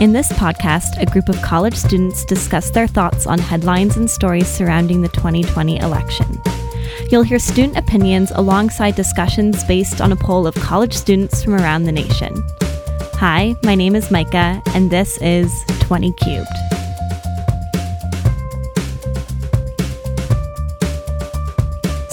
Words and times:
In 0.00 0.12
this 0.12 0.28
podcast, 0.28 1.02
a 1.02 1.06
group 1.06 1.28
of 1.28 1.42
college 1.42 1.74
students 1.74 2.24
discuss 2.24 2.70
their 2.70 2.86
thoughts 2.86 3.26
on 3.26 3.40
headlines 3.40 3.96
and 3.96 4.08
stories 4.08 4.46
surrounding 4.46 5.02
the 5.02 5.08
2020 5.08 5.78
election. 5.78 6.40
You'll 7.10 7.24
hear 7.24 7.40
student 7.40 7.76
opinions 7.76 8.30
alongside 8.30 8.94
discussions 8.94 9.64
based 9.64 10.00
on 10.00 10.12
a 10.12 10.16
poll 10.16 10.46
of 10.46 10.54
college 10.54 10.94
students 10.94 11.42
from 11.42 11.54
around 11.54 11.82
the 11.82 11.92
nation. 11.92 12.32
Hi, 13.14 13.56
my 13.64 13.74
name 13.74 13.96
is 13.96 14.08
Micah, 14.12 14.62
and 14.66 14.88
this 14.88 15.20
is 15.20 15.52
20 15.80 16.12
Cubed. 16.12 16.77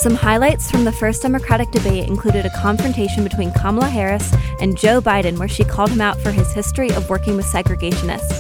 Some 0.06 0.14
highlights 0.14 0.70
from 0.70 0.84
the 0.84 0.92
first 0.92 1.24
Democratic 1.24 1.72
debate 1.72 2.08
included 2.08 2.46
a 2.46 2.52
confrontation 2.52 3.24
between 3.24 3.52
Kamala 3.52 3.90
Harris 3.90 4.32
and 4.60 4.78
Joe 4.78 5.02
Biden, 5.02 5.40
where 5.40 5.48
she 5.48 5.64
called 5.64 5.90
him 5.90 6.00
out 6.00 6.20
for 6.20 6.30
his 6.30 6.54
history 6.54 6.92
of 6.92 7.10
working 7.10 7.36
with 7.36 7.48
segregationists. 7.48 8.40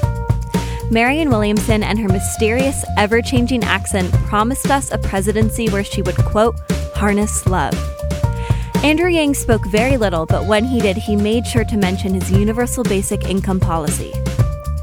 Marianne 0.91 1.31
Williamson 1.31 1.81
and 1.81 1.97
her 1.97 2.07
mysterious, 2.07 2.85
ever 2.99 3.19
changing 3.19 3.63
accent 3.63 4.13
promised 4.27 4.69
us 4.69 4.91
a 4.91 4.99
presidency 4.99 5.67
where 5.69 5.83
she 5.83 6.03
would, 6.03 6.17
quote, 6.17 6.55
harness 6.93 7.47
love. 7.47 7.73
Andrew 8.83 9.09
Yang 9.09 9.33
spoke 9.33 9.65
very 9.65 9.97
little, 9.97 10.27
but 10.27 10.45
when 10.45 10.65
he 10.65 10.79
did, 10.79 10.97
he 10.97 11.15
made 11.15 11.47
sure 11.47 11.65
to 11.65 11.77
mention 11.77 12.13
his 12.13 12.31
universal 12.31 12.83
basic 12.83 13.23
income 13.23 13.59
policy. 13.59 14.13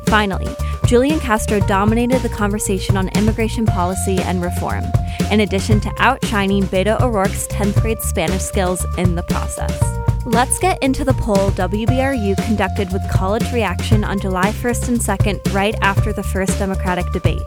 Finally, 0.06 0.48
Julian 0.92 1.20
Castro 1.20 1.58
dominated 1.60 2.18
the 2.20 2.28
conversation 2.28 2.98
on 2.98 3.08
immigration 3.16 3.64
policy 3.64 4.18
and 4.18 4.42
reform, 4.42 4.84
in 5.30 5.40
addition 5.40 5.80
to 5.80 5.90
outshining 5.96 6.64
Beto 6.64 7.00
O'Rourke's 7.00 7.46
10th 7.46 7.80
grade 7.80 8.02
Spanish 8.02 8.42
skills 8.42 8.84
in 8.98 9.14
the 9.14 9.22
process. 9.22 9.72
Let's 10.26 10.58
get 10.58 10.82
into 10.82 11.02
the 11.02 11.14
poll 11.14 11.50
WBRU 11.52 12.44
conducted 12.44 12.92
with 12.92 13.10
college 13.10 13.50
reaction 13.54 14.04
on 14.04 14.20
July 14.20 14.52
1st 14.52 14.88
and 14.88 14.98
2nd, 14.98 15.54
right 15.54 15.74
after 15.80 16.12
the 16.12 16.22
first 16.22 16.58
Democratic 16.58 17.10
debate. 17.10 17.40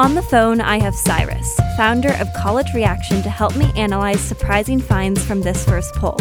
On 0.00 0.16
the 0.16 0.26
phone, 0.28 0.60
I 0.60 0.80
have 0.80 0.96
Cyrus, 0.96 1.60
founder 1.76 2.12
of 2.14 2.26
College 2.32 2.74
Reaction, 2.74 3.22
to 3.22 3.30
help 3.30 3.54
me 3.54 3.70
analyze 3.76 4.20
surprising 4.20 4.80
finds 4.80 5.24
from 5.24 5.42
this 5.42 5.64
first 5.64 5.94
poll. 5.94 6.18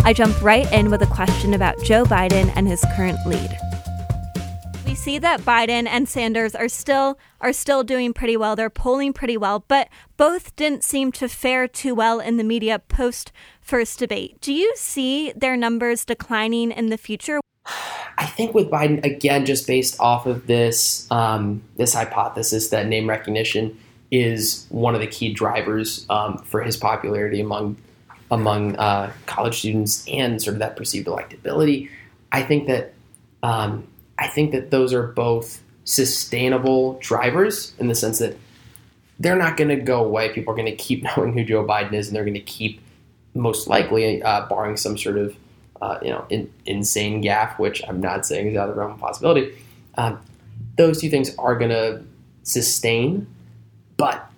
I 0.00 0.12
jump 0.12 0.42
right 0.42 0.70
in 0.72 0.90
with 0.90 1.02
a 1.02 1.06
question 1.06 1.54
about 1.54 1.80
Joe 1.84 2.02
Biden 2.02 2.52
and 2.56 2.66
his 2.66 2.84
current 2.96 3.24
lead 3.26 3.56
see 5.06 5.18
that 5.18 5.42
Biden 5.42 5.86
and 5.86 6.08
Sanders 6.08 6.56
are 6.56 6.68
still 6.68 7.16
are 7.40 7.52
still 7.52 7.84
doing 7.84 8.12
pretty 8.12 8.36
well. 8.36 8.56
They're 8.56 8.68
polling 8.68 9.12
pretty 9.12 9.36
well, 9.36 9.64
but 9.68 9.88
both 10.16 10.56
didn't 10.56 10.82
seem 10.82 11.12
to 11.12 11.28
fare 11.28 11.68
too 11.68 11.94
well 11.94 12.18
in 12.18 12.38
the 12.38 12.42
media 12.42 12.80
post 12.80 13.30
first 13.60 14.00
debate. 14.00 14.40
Do 14.40 14.52
you 14.52 14.72
see 14.74 15.30
their 15.36 15.56
numbers 15.56 16.04
declining 16.04 16.72
in 16.72 16.88
the 16.88 16.98
future? 16.98 17.38
I 18.18 18.26
think 18.26 18.52
with 18.52 18.68
Biden 18.68 19.04
again, 19.04 19.46
just 19.46 19.68
based 19.68 20.00
off 20.00 20.26
of 20.26 20.48
this 20.48 21.08
um, 21.12 21.62
this 21.76 21.94
hypothesis 21.94 22.70
that 22.70 22.88
name 22.88 23.08
recognition 23.08 23.78
is 24.10 24.66
one 24.70 24.96
of 24.96 25.00
the 25.00 25.06
key 25.06 25.32
drivers 25.32 26.04
um, 26.10 26.38
for 26.38 26.62
his 26.62 26.76
popularity 26.76 27.40
among 27.40 27.76
among 28.32 28.74
uh, 28.74 29.12
college 29.26 29.60
students 29.60 30.04
and 30.08 30.42
sort 30.42 30.54
of 30.54 30.58
that 30.58 30.74
perceived 30.74 31.06
electability. 31.06 31.90
I 32.32 32.42
think 32.42 32.66
that 32.66 32.92
um, 33.44 33.86
I 34.18 34.28
think 34.28 34.52
that 34.52 34.70
those 34.70 34.92
are 34.92 35.08
both 35.08 35.62
sustainable 35.84 36.98
drivers 37.00 37.74
in 37.78 37.88
the 37.88 37.94
sense 37.94 38.18
that 38.18 38.36
they're 39.18 39.36
not 39.36 39.56
going 39.56 39.68
to 39.68 39.76
go 39.76 40.04
away. 40.04 40.32
People 40.32 40.52
are 40.52 40.56
going 40.56 40.66
to 40.66 40.76
keep 40.76 41.04
knowing 41.16 41.32
who 41.32 41.44
Joe 41.44 41.64
Biden 41.64 41.92
is, 41.92 42.08
and 42.08 42.16
they're 42.16 42.24
going 42.24 42.34
to 42.34 42.40
keep, 42.40 42.80
most 43.34 43.68
likely, 43.68 44.22
uh, 44.22 44.46
barring 44.46 44.76
some 44.76 44.96
sort 44.98 45.18
of 45.18 45.36
uh, 45.82 45.98
you 46.02 46.10
know 46.10 46.26
in, 46.30 46.52
insane 46.64 47.22
gaffe, 47.22 47.58
which 47.58 47.82
I'm 47.86 48.00
not 48.00 48.26
saying 48.26 48.48
is 48.48 48.56
out 48.56 48.68
of 48.68 48.74
the 48.74 48.80
realm 48.80 48.92
of 48.92 48.98
possibility. 48.98 49.54
Um, 49.96 50.20
those 50.76 51.00
two 51.00 51.10
things 51.10 51.34
are 51.38 51.56
going 51.56 51.70
to 51.70 52.02
sustain, 52.42 53.26
but 53.96 54.30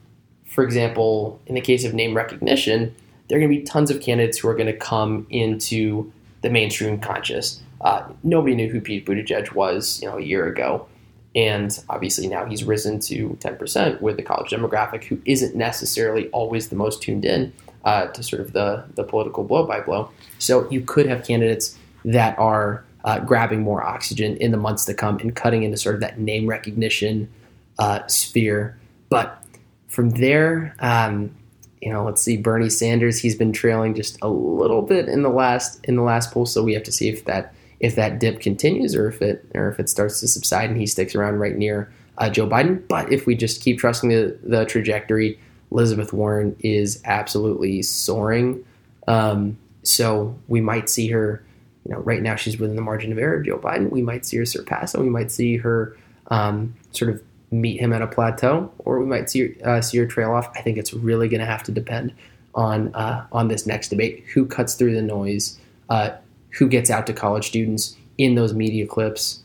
for 0.47 0.65
example, 0.65 1.41
in 1.47 1.55
the 1.55 1.61
case 1.61 1.85
of 1.85 1.95
name 1.95 2.17
recognition, 2.17 2.95
there 3.29 3.39
are 3.39 3.41
going 3.41 3.53
to 3.53 3.59
be 3.59 3.65
tons 3.65 3.91
of 3.91 4.01
candidates 4.01 4.39
who 4.39 4.49
are 4.49 4.55
going 4.55 4.67
to 4.67 4.77
come 4.77 5.27
into 5.31 6.13
the 6.43 6.51
mainstream 6.51 6.99
conscious. 6.99 7.61
Uh, 7.81 8.09
nobody 8.23 8.55
knew 8.55 8.69
who 8.69 8.81
Pete 8.81 9.07
Buttigieg 9.07 9.53
was, 9.53 10.01
you 10.03 10.09
know, 10.09 10.19
a 10.19 10.23
year 10.23 10.47
ago, 10.47 10.87
and 11.35 11.79
obviously 11.89 12.27
now 12.27 12.45
he's 12.45 12.65
risen 12.65 12.99
to 13.01 13.39
10% 13.41 14.01
with 14.01 14.17
the 14.17 14.23
college 14.23 14.51
demographic, 14.51 15.05
who 15.05 15.21
isn't 15.25 15.55
necessarily 15.55 16.29
always 16.31 16.69
the 16.69 16.77
most 16.77 17.03
tuned 17.03 17.25
in 17.25 17.53
uh, 17.85 18.07
to 18.09 18.23
sort 18.23 18.41
of 18.41 18.53
the 18.53 18.85
the 18.95 19.05
political 19.05 19.45
blow 19.45 19.65
by 19.65 19.81
blow. 19.81 20.11
So 20.39 20.69
you 20.71 20.81
could 20.81 21.07
have 21.07 21.25
candidates 21.25 21.79
that 22.05 22.39
are 22.39 22.85
uh, 23.05 23.21
grabbing 23.21 23.63
more 23.63 23.83
oxygen 23.83 24.37
in 24.39 24.51
the 24.51 24.57
months 24.57 24.85
to 24.87 24.95
come 24.95 25.19
and 25.19 25.35
cutting 25.35 25.63
into 25.63 25.77
sort 25.77 25.95
of 25.95 26.01
that 26.01 26.19
name 26.19 26.47
recognition 26.47 27.31
uh, 27.79 28.07
sphere, 28.07 28.79
but 29.09 29.43
from 29.89 30.11
there. 30.11 30.75
Um, 30.81 31.35
you 31.81 31.93
know, 31.93 32.05
let's 32.05 32.21
see, 32.21 32.37
Bernie 32.37 32.71
Sanders. 32.71 33.21
He's 33.21 33.37
been 33.37 33.53
trailing 33.53 33.95
just 33.95 34.19
a 34.21 34.29
little 34.29 34.83
bit 34.83 35.09
in 35.09 35.23
the 35.23 35.29
last 35.29 35.85
in 35.85 35.95
the 35.95 36.03
last 36.03 36.33
poll, 36.33 36.45
so 36.45 36.63
we 36.63 36.75
have 36.75 36.83
to 36.83 36.93
see 36.93 37.09
if 37.09 37.25
that 37.27 37.55
if 37.81 37.95
that 37.95 38.19
dip 38.19 38.41
continues 38.41 38.95
or 38.95 39.09
if 39.09 39.23
it 39.23 39.45
or 39.55 39.69
if 39.69 39.79
it 39.79 39.89
starts 39.89 40.21
to 40.21 40.29
subside 40.29 40.71
and 40.71 40.79
he 40.79 40.87
sticks 40.87 41.15
around 41.15 41.39
right 41.39 41.57
near 41.57 41.93
uh, 42.19 42.29
Joe 42.29 42.47
Biden. 42.47 42.87
But 42.89 43.13
if 43.13 43.27
we 43.27 43.35
just 43.35 43.63
keep 43.63 43.79
trusting 43.79 44.11
the, 44.11 44.37
the 44.43 44.65
trajectory, 44.65 45.39
Elizabeth 45.71 46.13
Warren 46.13 46.57
is 46.61 47.01
absolutely 47.05 47.83
soaring. 47.83 48.65
Um, 49.07 49.59
so 49.83 50.37
we 50.49 50.61
might 50.61 50.89
see 50.89 51.09
her. 51.09 51.43
You 51.85 51.95
know, 51.95 52.01
right 52.01 52.21
now 52.21 52.35
she's 52.35 52.59
within 52.59 52.77
the 52.77 52.83
margin 52.83 53.13
of 53.13 53.19
error 53.19 53.39
of 53.39 53.47
Joe 53.47 53.59
Biden. 53.59 53.91
We 53.91 54.03
might 54.03 54.27
see 54.27 54.37
her 54.37 54.45
surpass 54.45 54.95
him. 54.95 55.03
We 55.03 55.09
might 55.09 55.31
see 55.31 55.57
her 55.57 55.97
um, 56.27 56.75
sort 56.93 57.11
of 57.11 57.23
meet 57.51 57.81
him 57.81 57.95
at 57.95 58.03
a 58.03 58.07
plateau, 58.07 58.71
or 58.81 58.99
we 59.01 59.07
might 59.07 59.31
see 59.31 59.55
uh, 59.63 59.81
see 59.81 59.97
her 59.97 60.07
trail 60.07 60.33
off. 60.33 60.51
I 60.55 60.61
think 60.61 60.77
it's 60.77 60.93
really 60.93 61.29
going 61.29 61.41
to 61.41 61.47
have 61.47 61.63
to 61.63 61.73
depend 61.73 62.13
on 62.55 62.95
uh, 62.95 63.27
on 63.33 63.49
this 63.49 63.67
next 63.67 63.89
debate. 63.89 64.25
Who 64.35 64.45
cuts 64.45 64.75
through 64.75 64.95
the 64.95 65.03
noise? 65.03 65.59
Uh, 65.89 66.11
who 66.51 66.69
gets 66.69 66.91
out 66.91 67.07
to 67.07 67.13
college 67.13 67.47
students 67.47 67.97
in 68.17 68.35
those 68.35 68.55
media 68.55 68.87
clips. 68.87 69.43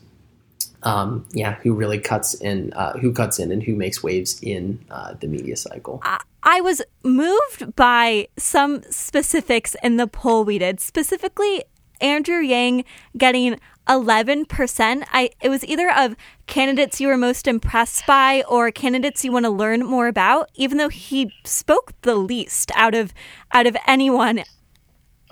Um, 0.82 1.26
yeah, 1.32 1.54
who 1.62 1.72
really 1.72 1.98
cuts 1.98 2.34
in, 2.34 2.74
uh, 2.74 2.98
who 2.98 3.10
cuts 3.10 3.38
in, 3.38 3.50
and 3.50 3.62
who 3.62 3.74
makes 3.74 4.02
waves 4.02 4.38
in 4.42 4.84
uh, 4.90 5.14
the 5.14 5.26
media 5.26 5.56
cycle. 5.56 6.02
I 6.42 6.60
was 6.60 6.82
moved 7.02 7.74
by 7.74 8.28
some 8.36 8.82
specifics 8.90 9.74
in 9.82 9.96
the 9.96 10.06
poll 10.06 10.44
we 10.44 10.58
did, 10.58 10.80
specifically 10.80 11.64
Andrew 12.02 12.40
Yang 12.40 12.84
getting 13.16 13.58
11%. 13.88 15.04
I 15.12 15.30
it 15.40 15.48
was 15.48 15.64
either 15.64 15.90
of 15.90 16.16
candidates 16.46 17.00
you 17.00 17.08
were 17.08 17.16
most 17.16 17.46
impressed 17.46 18.06
by 18.06 18.42
or 18.48 18.70
candidates 18.70 19.24
you 19.24 19.32
want 19.32 19.44
to 19.44 19.50
learn 19.50 19.84
more 19.84 20.06
about, 20.06 20.50
even 20.54 20.78
though 20.78 20.88
he 20.88 21.32
spoke 21.44 21.92
the 22.02 22.14
least 22.14 22.70
out 22.74 22.94
of 22.94 23.12
out 23.52 23.66
of 23.66 23.76
anyone 23.86 24.44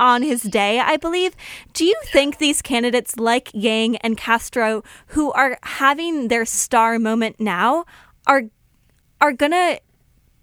on 0.03 0.23
his 0.23 0.43
day, 0.43 0.81
I 0.81 0.97
believe. 0.97 1.35
Do 1.73 1.85
you 1.85 1.95
think 2.07 2.39
these 2.39 2.61
candidates 2.61 3.17
like 3.17 3.51
Yang 3.55 3.97
and 3.99 4.19
Castro, 4.19 4.83
who 5.07 5.31
are 5.33 5.59
having 5.63 6.27
their 6.27 6.45
star 6.45 6.99
moment 6.99 7.37
now, 7.39 7.85
are 8.27 8.43
are 9.21 9.33
gonna 9.33 9.79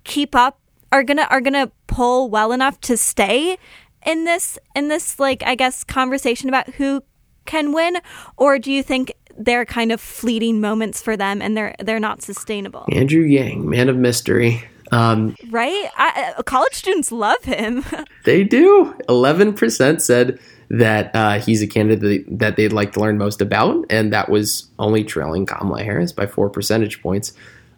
keep 0.05 0.33
up? 0.33 0.59
Are 0.91 1.03
gonna 1.03 1.27
are 1.29 1.41
gonna 1.41 1.71
pull 1.87 2.29
well 2.29 2.53
enough 2.53 2.79
to 2.81 2.95
stay 2.95 3.57
in 4.05 4.23
this 4.23 4.57
in 4.75 4.87
this 4.87 5.19
like 5.19 5.43
I 5.45 5.55
guess 5.55 5.83
conversation 5.83 6.47
about 6.47 6.69
who 6.75 7.03
can 7.45 7.73
win, 7.73 7.97
or 8.37 8.59
do 8.59 8.71
you 8.71 8.81
think 8.81 9.11
they're 9.37 9.65
kind 9.65 9.91
of 9.91 9.99
fleeting 9.99 10.61
moments 10.61 11.01
for 11.01 11.17
them 11.17 11.41
and 11.41 11.57
they're 11.57 11.75
they're 11.83 11.99
not 11.99 12.21
sustainable? 12.21 12.85
Andrew 12.93 13.23
Yang, 13.23 13.69
man 13.69 13.89
of 13.89 13.97
mystery. 13.97 14.63
Um, 14.91 15.35
right? 15.50 15.89
I, 15.97 16.33
uh, 16.38 16.44
college 16.44 16.73
students 16.73 17.11
love 17.11 17.44
him. 17.44 17.83
they 18.25 18.44
do. 18.44 18.95
11% 19.07 20.01
said 20.01 20.39
that 20.69 21.11
uh, 21.16 21.39
he's 21.39 21.61
a 21.61 21.67
candidate 21.67 22.25
that 22.39 22.55
they'd 22.55 22.73
like 22.73 22.94
to 22.94 23.00
learn 23.00 23.17
most 23.17 23.41
about, 23.41 23.85
and 23.89 24.13
that 24.13 24.29
was 24.29 24.69
only 24.77 25.03
trailing 25.03 25.45
Kamala 25.45 25.83
Harris 25.83 26.12
by 26.12 26.27
four 26.27 26.50
percentage 26.50 27.01
points. 27.01 27.33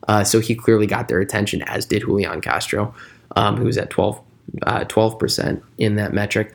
Uh, 0.08 0.24
so 0.24 0.40
he 0.40 0.56
clearly 0.56 0.88
got 0.88 1.08
their 1.08 1.20
attention, 1.20 1.62
as 1.64 1.86
did 1.86 2.02
Julian 2.02 2.42
Castro, 2.42 2.94
um, 3.36 3.56
who 3.56 3.66
was 3.66 3.78
at 3.78 3.90
12, 3.90 4.20
uh, 4.64 4.80
12% 4.86 5.62
in 5.78 5.96
that 5.96 6.14
metric. 6.14 6.54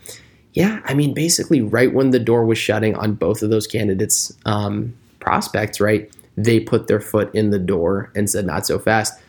Yeah, 0.53 0.81
I 0.85 0.95
mean, 0.95 1.15
basically, 1.15 1.61
right 1.61 1.93
when 1.93 2.11
the 2.11 2.19
door 2.19 2.45
was 2.45 2.59
shutting 2.59 2.95
on 2.97 3.15
both 3.15 3.43
of 3.43 3.51
those 3.51 3.67
candidates' 3.67 4.33
um, 4.47 4.95
prospects, 5.21 5.81
right, 5.81 6.11
they 6.37 6.61
put 6.61 6.87
their 6.87 7.01
foot 7.01 7.35
in 7.35 7.51
the 7.51 7.59
door 7.59 8.11
and 8.15 8.29
said, 8.29 8.47
not 8.47 8.67
so 8.67 8.79
fast 8.79 9.21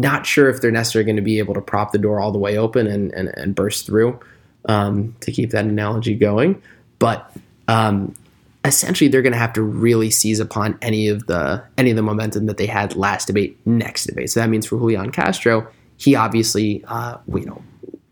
not 0.00 0.26
sure 0.26 0.48
if 0.48 0.60
they're 0.60 0.70
necessarily 0.70 1.06
going 1.06 1.16
to 1.16 1.22
be 1.22 1.38
able 1.38 1.54
to 1.54 1.60
prop 1.60 1.92
the 1.92 1.98
door 1.98 2.20
all 2.20 2.32
the 2.32 2.38
way 2.38 2.58
open 2.58 2.86
and, 2.86 3.12
and, 3.12 3.28
and 3.36 3.54
burst 3.54 3.86
through 3.86 4.18
um, 4.66 5.14
to 5.20 5.30
keep 5.30 5.50
that 5.50 5.64
analogy 5.64 6.14
going. 6.14 6.60
But 6.98 7.30
um, 7.68 8.14
essentially, 8.64 9.08
they're 9.08 9.22
going 9.22 9.32
to 9.32 9.38
have 9.38 9.52
to 9.54 9.62
really 9.62 10.10
seize 10.10 10.40
upon 10.40 10.78
any 10.82 11.08
of 11.08 11.26
the 11.26 11.62
any 11.78 11.90
of 11.90 11.96
the 11.96 12.02
momentum 12.02 12.46
that 12.46 12.56
they 12.56 12.66
had 12.66 12.96
last 12.96 13.26
debate, 13.26 13.58
next 13.66 14.04
debate. 14.06 14.30
So 14.30 14.40
that 14.40 14.48
means 14.48 14.66
for 14.66 14.78
Julian 14.78 15.12
Castro, 15.12 15.68
he 15.96 16.14
obviously 16.14 16.84
uh, 16.88 17.18
you 17.32 17.46
know 17.46 17.62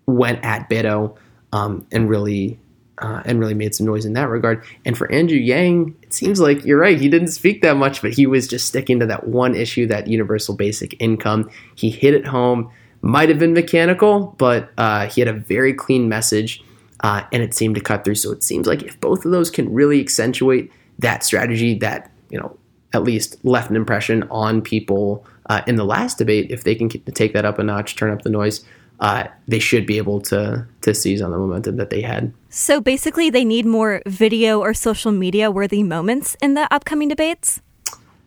went 0.06 0.44
at 0.44 0.68
Beto 0.68 1.16
um, 1.52 1.86
and 1.90 2.08
really 2.08 2.58
uh, 3.02 3.20
and 3.24 3.40
really 3.40 3.54
made 3.54 3.74
some 3.74 3.84
noise 3.84 4.04
in 4.04 4.12
that 4.12 4.28
regard. 4.28 4.64
And 4.84 4.96
for 4.96 5.10
Andrew 5.10 5.36
Yang, 5.36 5.96
it 6.02 6.12
seems 6.12 6.40
like 6.40 6.64
you're 6.64 6.78
right. 6.78 6.98
He 6.98 7.08
didn't 7.08 7.28
speak 7.28 7.60
that 7.62 7.76
much, 7.76 8.00
but 8.00 8.12
he 8.12 8.26
was 8.26 8.46
just 8.46 8.68
sticking 8.68 9.00
to 9.00 9.06
that 9.06 9.26
one 9.26 9.56
issue, 9.56 9.86
that 9.88 10.06
universal 10.06 10.54
basic 10.54 10.94
income. 11.00 11.50
He 11.74 11.90
hit 11.90 12.14
it 12.14 12.26
home. 12.26 12.70
Might 13.00 13.28
have 13.28 13.40
been 13.40 13.52
mechanical, 13.52 14.36
but 14.38 14.70
uh, 14.78 15.08
he 15.08 15.20
had 15.20 15.26
a 15.26 15.32
very 15.32 15.74
clean 15.74 16.08
message, 16.08 16.62
uh, 17.00 17.24
and 17.32 17.42
it 17.42 17.52
seemed 17.52 17.74
to 17.74 17.80
cut 17.80 18.04
through. 18.04 18.14
So 18.14 18.30
it 18.30 18.44
seems 18.44 18.68
like 18.68 18.84
if 18.84 19.00
both 19.00 19.24
of 19.24 19.32
those 19.32 19.50
can 19.50 19.74
really 19.74 20.00
accentuate 20.00 20.70
that 21.00 21.24
strategy, 21.24 21.74
that 21.80 22.12
you 22.30 22.38
know 22.38 22.56
at 22.92 23.02
least 23.02 23.44
left 23.44 23.70
an 23.70 23.74
impression 23.74 24.22
on 24.30 24.62
people 24.62 25.26
uh, 25.46 25.62
in 25.66 25.74
the 25.74 25.84
last 25.84 26.18
debate, 26.18 26.52
if 26.52 26.62
they 26.62 26.76
can 26.76 26.88
take 26.88 27.32
that 27.32 27.44
up 27.44 27.58
a 27.58 27.64
notch, 27.64 27.96
turn 27.96 28.12
up 28.12 28.22
the 28.22 28.30
noise, 28.30 28.64
uh, 29.02 29.26
they 29.48 29.58
should 29.58 29.84
be 29.84 29.98
able 29.98 30.20
to 30.20 30.64
to 30.80 30.94
seize 30.94 31.20
on 31.20 31.32
the 31.32 31.36
momentum 31.36 31.76
that 31.76 31.90
they 31.90 32.00
had. 32.00 32.32
So 32.48 32.80
basically, 32.80 33.30
they 33.30 33.44
need 33.44 33.66
more 33.66 34.00
video 34.06 34.60
or 34.60 34.72
social 34.72 35.10
media 35.10 35.50
worthy 35.50 35.82
moments 35.82 36.36
in 36.40 36.54
the 36.54 36.72
upcoming 36.72 37.08
debates. 37.08 37.60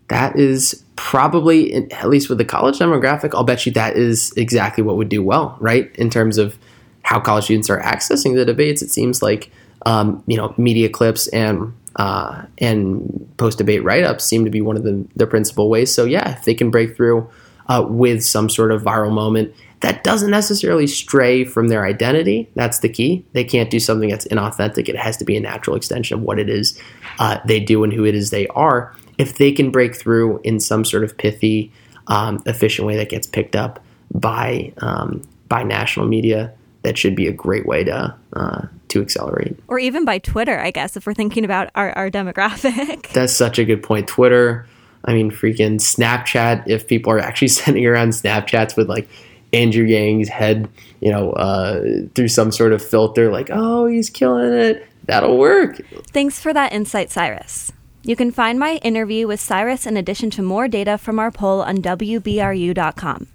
That 0.09 0.37
is 0.37 0.83
probably, 0.97 1.73
at 1.91 2.09
least 2.09 2.29
with 2.29 2.37
the 2.37 2.45
college 2.45 2.77
demographic, 2.77 3.33
I'll 3.33 3.43
bet 3.43 3.65
you 3.65 3.71
that 3.71 3.95
is 3.95 4.31
exactly 4.37 4.83
what 4.83 4.97
would 4.97 5.09
do 5.09 5.23
well, 5.23 5.57
right? 5.59 5.95
In 5.95 6.09
terms 6.09 6.37
of 6.37 6.59
how 7.01 7.19
college 7.19 7.45
students 7.45 7.69
are 7.69 7.81
accessing 7.81 8.35
the 8.35 8.45
debates, 8.45 8.81
it 8.81 8.91
seems 8.91 9.23
like 9.23 9.51
um, 9.85 10.23
you 10.27 10.35
know 10.35 10.53
media 10.57 10.89
clips 10.89 11.27
and 11.29 11.73
uh, 11.95 12.43
and 12.57 13.33
post 13.37 13.57
debate 13.57 13.81
write 13.85 14.03
ups 14.03 14.25
seem 14.25 14.43
to 14.43 14.51
be 14.51 14.59
one 14.59 14.75
of 14.75 14.83
the, 14.83 15.07
the 15.15 15.25
principal 15.25 15.69
ways. 15.69 15.93
So, 15.93 16.03
yeah, 16.03 16.37
if 16.37 16.43
they 16.43 16.53
can 16.53 16.69
break 16.69 16.97
through 16.97 17.29
uh, 17.67 17.85
with 17.87 18.23
some 18.23 18.49
sort 18.49 18.71
of 18.71 18.83
viral 18.83 19.11
moment, 19.11 19.53
that 19.81 20.03
doesn't 20.03 20.31
necessarily 20.31 20.87
stray 20.87 21.43
from 21.43 21.67
their 21.67 21.85
identity. 21.85 22.49
That's 22.55 22.79
the 22.79 22.89
key. 22.89 23.23
They 23.33 23.43
can't 23.43 23.69
do 23.69 23.79
something 23.79 24.09
that's 24.09 24.27
inauthentic. 24.27 24.89
It 24.89 24.95
has 24.95 25.17
to 25.17 25.25
be 25.25 25.35
a 25.35 25.39
natural 25.39 25.75
extension 25.75 26.17
of 26.17 26.23
what 26.23 26.39
it 26.39 26.49
is 26.49 26.79
uh, 27.19 27.39
they 27.45 27.59
do 27.59 27.83
and 27.83 27.93
who 27.93 28.05
it 28.05 28.15
is 28.15 28.29
they 28.29 28.47
are. 28.47 28.95
If 29.17 29.37
they 29.37 29.51
can 29.51 29.71
break 29.71 29.95
through 29.95 30.41
in 30.43 30.59
some 30.59 30.85
sort 30.85 31.03
of 31.03 31.17
pithy, 31.17 31.71
um, 32.07 32.41
efficient 32.45 32.87
way 32.87 32.97
that 32.97 33.09
gets 33.09 33.27
picked 33.27 33.55
up 33.55 33.83
by 34.13 34.73
um, 34.77 35.21
by 35.47 35.63
national 35.63 36.07
media, 36.07 36.53
that 36.81 36.97
should 36.97 37.15
be 37.15 37.27
a 37.27 37.31
great 37.31 37.65
way 37.65 37.83
to 37.83 38.15
uh, 38.33 38.61
to 38.89 39.01
accelerate. 39.01 39.57
Or 39.67 39.79
even 39.79 40.05
by 40.05 40.19
Twitter, 40.19 40.59
I 40.59 40.71
guess, 40.71 40.95
if 40.97 41.05
we're 41.05 41.13
thinking 41.13 41.45
about 41.45 41.69
our, 41.75 41.91
our 41.93 42.09
demographic. 42.11 43.11
That's 43.13 43.33
such 43.33 43.59
a 43.59 43.65
good 43.65 43.83
point. 43.83 44.07
Twitter, 44.07 44.67
I 45.05 45.13
mean, 45.13 45.31
freaking 45.31 45.79
Snapchat, 45.79 46.67
if 46.67 46.87
people 46.87 47.11
are 47.13 47.19
actually 47.19 47.47
sending 47.59 47.85
around 47.85 48.09
Snapchats 48.09 48.75
with 48.75 48.89
like 48.89 49.07
Andrew 49.53 49.85
Yang's 49.85 50.29
head, 50.29 50.67
you 50.99 51.11
know, 51.11 51.31
uh, 51.33 51.81
through 52.15 52.27
some 52.27 52.51
sort 52.51 52.73
of 52.73 52.83
filter, 52.83 53.31
like, 53.31 53.49
oh, 53.51 53.85
he's 53.85 54.09
killing 54.09 54.51
it, 54.51 54.85
that'll 55.05 55.37
work. 55.37 55.81
Thanks 56.11 56.39
for 56.39 56.53
that 56.53 56.73
insight, 56.73 57.11
Cyrus. 57.11 57.71
You 58.03 58.15
can 58.15 58.31
find 58.31 58.59
my 58.59 58.75
interview 58.83 59.25
with 59.27 59.39
Cyrus 59.39 59.87
in 59.87 59.97
addition 59.97 60.29
to 60.31 60.43
more 60.43 60.67
data 60.67 60.97
from 60.97 61.17
our 61.17 61.31
poll 61.31 61.61
on 61.61 61.77
WBRU.com. 61.77 63.27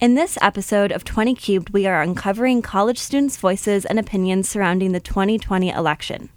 In 0.00 0.14
this 0.14 0.38
episode 0.40 0.90
of 0.90 1.04
20 1.04 1.34
Cubed, 1.34 1.70
we 1.70 1.86
are 1.86 2.02
uncovering 2.02 2.62
college 2.62 2.98
students' 2.98 3.36
voices 3.36 3.84
and 3.84 3.98
opinions 3.98 4.48
surrounding 4.48 4.92
the 4.92 5.00
2020 5.00 5.70
election. 5.70 6.30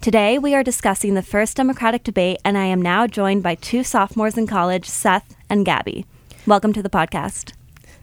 Today, 0.00 0.38
we 0.38 0.54
are 0.54 0.62
discussing 0.62 1.14
the 1.14 1.22
first 1.22 1.56
Democratic 1.56 2.04
debate, 2.04 2.38
and 2.44 2.58
I 2.58 2.64
am 2.64 2.82
now 2.82 3.06
joined 3.06 3.42
by 3.42 3.54
two 3.54 3.82
sophomores 3.82 4.36
in 4.36 4.46
college, 4.46 4.88
Seth 4.88 5.36
and 5.48 5.64
Gabby. 5.64 6.06
Welcome 6.46 6.72
to 6.74 6.82
the 6.82 6.90
podcast. 6.90 7.52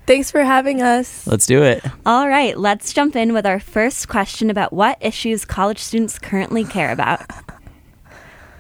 Thanks 0.08 0.32
for 0.32 0.44
having 0.44 0.82
us. 0.82 1.28
Let's 1.28 1.46
do 1.46 1.62
it. 1.64 1.84
All 2.06 2.28
right, 2.28 2.58
let's 2.58 2.92
jump 2.92 3.16
in 3.16 3.34
with 3.34 3.46
our 3.46 3.60
first 3.60 4.08
question 4.08 4.50
about 4.50 4.74
what 4.74 4.98
issues 5.00 5.46
college 5.46 5.80
students 5.80 6.18
currently 6.20 6.64
care 6.64 6.92
about. 6.92 7.22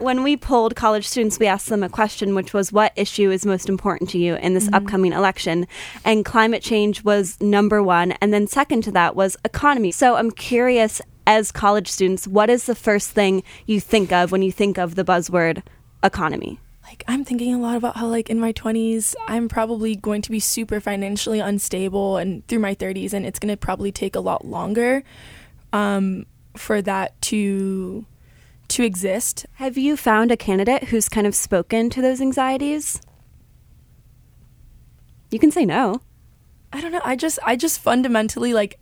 when 0.02 0.24
we 0.24 0.36
polled 0.36 0.76
college 0.76 1.08
students, 1.08 1.40
we 1.40 1.48
asked 1.48 1.70
them 1.70 1.84
a 1.84 1.90
question, 1.90 2.36
which 2.36 2.54
was, 2.54 2.72
What 2.72 2.92
issue 2.96 3.32
is 3.32 3.46
most 3.46 3.70
important 3.70 4.10
to 4.12 4.18
you 4.18 4.36
in 4.36 4.54
this 4.54 4.66
mm-hmm. 4.66 4.76
upcoming 4.76 5.14
election? 5.14 5.68
And 6.04 6.26
climate 6.26 6.62
change 6.62 7.04
was 7.04 7.40
number 7.40 7.82
one. 7.82 8.14
And 8.14 8.34
then, 8.34 8.48
second 8.48 8.84
to 8.84 8.92
that, 8.92 9.16
was 9.16 9.38
economy. 9.46 9.92
So 9.92 10.16
I'm 10.16 10.32
curious, 10.32 11.02
as 11.32 11.52
college 11.52 11.88
students, 11.88 12.28
what 12.28 12.50
is 12.50 12.66
the 12.66 12.76
first 12.76 13.12
thing 13.12 13.42
you 13.66 13.80
think 13.80 14.12
of 14.12 14.32
when 14.32 14.42
you 14.42 14.52
think 14.52 14.78
of 14.78 14.96
the 14.96 15.06
buzzword 15.06 15.64
economy? 16.04 16.60
Like, 16.84 17.06
I'm 17.08 17.24
thinking 17.24 17.54
a 17.54 17.58
lot 17.58 17.78
about 17.78 17.96
how, 17.96 18.08
like, 18.08 18.30
in 18.30 18.38
my 18.38 18.52
20s, 18.52 19.16
I'm 19.30 19.48
probably 19.48 19.96
going 19.96 20.22
to 20.24 20.32
be 20.32 20.42
super 20.42 20.82
financially 20.82 21.40
unstable 21.40 22.18
and 22.18 22.46
through 22.48 22.60
my 22.60 22.76
30s, 22.76 23.14
and 23.14 23.26
it's 23.26 23.40
going 23.40 23.54
to 23.54 23.56
probably 23.56 23.94
take 23.94 24.14
a 24.14 24.20
lot 24.20 24.44
longer 24.46 25.04
um, 25.72 26.26
for 26.58 26.82
that 26.82 27.20
to 27.24 28.06
to 28.68 28.84
exist. 28.84 29.46
Have 29.56 29.78
you 29.78 29.98
found 29.98 30.32
a 30.32 30.38
candidate 30.38 30.86
who's 30.86 31.10
kind 31.10 31.28
of 31.28 31.36
spoken 31.36 31.90
to 31.90 32.02
those 32.02 32.22
anxieties? 32.22 33.02
You 35.30 35.40
can 35.40 35.52
say 35.52 35.66
no. 35.66 36.02
I 36.72 36.80
don't 36.80 36.94
know. 36.94 37.02
I 37.04 37.16
just 37.16 37.40
I 37.46 37.56
just 37.56 37.80
fundamentally 37.80 38.54
like 38.54 38.80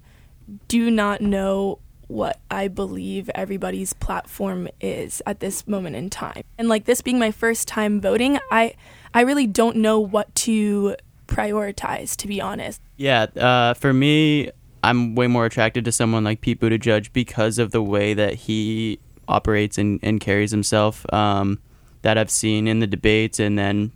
do 0.68 0.90
not 0.90 1.22
know 1.22 1.80
what 2.10 2.40
I 2.50 2.68
believe 2.68 3.30
everybody's 3.36 3.94
platform 3.94 4.68
is 4.82 5.22
at 5.26 5.40
this 5.40 5.68
moment 5.68 5.96
in 5.96 6.10
time. 6.10 6.44
And 6.58 6.68
like 6.68 6.86
this 6.86 7.02
being 7.02 7.20
my 7.20 7.32
first 7.32 7.68
time 7.68 8.02
voting, 8.02 8.40
I 8.52 8.74
I 9.14 9.22
really 9.22 9.48
don't 9.48 9.78
know 9.78 10.00
what 10.00 10.34
to 10.36 10.96
prioritize 11.28 12.16
to 12.18 12.28
be 12.28 12.42
honest. 12.42 12.82
Yeah, 12.98 13.28
uh, 13.38 13.76
for 13.76 13.94
me, 13.94 14.50
I'm 14.84 15.16
way 15.16 15.28
more 15.28 15.46
attracted 15.46 15.86
to 15.86 15.92
someone 15.92 16.24
like 16.24 16.42
Pete 16.42 16.60
Buttigieg 16.60 17.14
because 17.14 17.60
of 17.60 17.72
the 17.72 17.82
way 17.82 18.16
that 18.16 18.34
he 18.34 19.00
operates 19.28 19.78
and, 19.78 20.00
and 20.02 20.20
carries 20.20 20.50
himself 20.50 21.06
um, 21.14 21.60
that 22.02 22.18
I've 22.18 22.32
seen 22.32 22.68
in 22.68 22.80
the 22.80 22.88
debates 22.88 23.40
and 23.40 23.58
then 23.58 23.92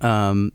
um, 0.00 0.50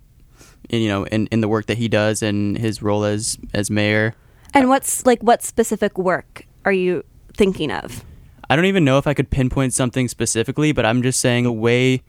in, 0.69 0.81
you 0.81 0.89
know 0.89 1.05
in, 1.05 1.27
in 1.27 1.39
the 1.39 1.47
work 1.47 1.67
that 1.67 1.77
he 1.77 1.87
does 1.87 2.21
and 2.21 2.57
his 2.57 2.81
role 2.81 3.05
as 3.05 3.37
as 3.53 3.71
mayor. 3.71 4.15
And 4.53 4.67
what's 4.67 5.05
like 5.05 5.21
what 5.21 5.41
specific 5.41 5.97
work 5.97 6.45
are 6.65 6.71
you 6.71 7.03
thinking 7.35 7.71
of? 7.71 8.03
I 8.49 8.55
don't 8.55 8.65
even 8.65 8.85
know 8.85 8.97
if 8.97 9.07
I 9.07 9.13
could 9.13 9.29
pinpoint 9.29 9.73
something 9.73 10.07
specifically, 10.07 10.71
but 10.71 10.85
I'm 10.85 11.01
just 11.01 11.19
saying 11.19 11.45
the 11.45 11.51
way 11.51 12.03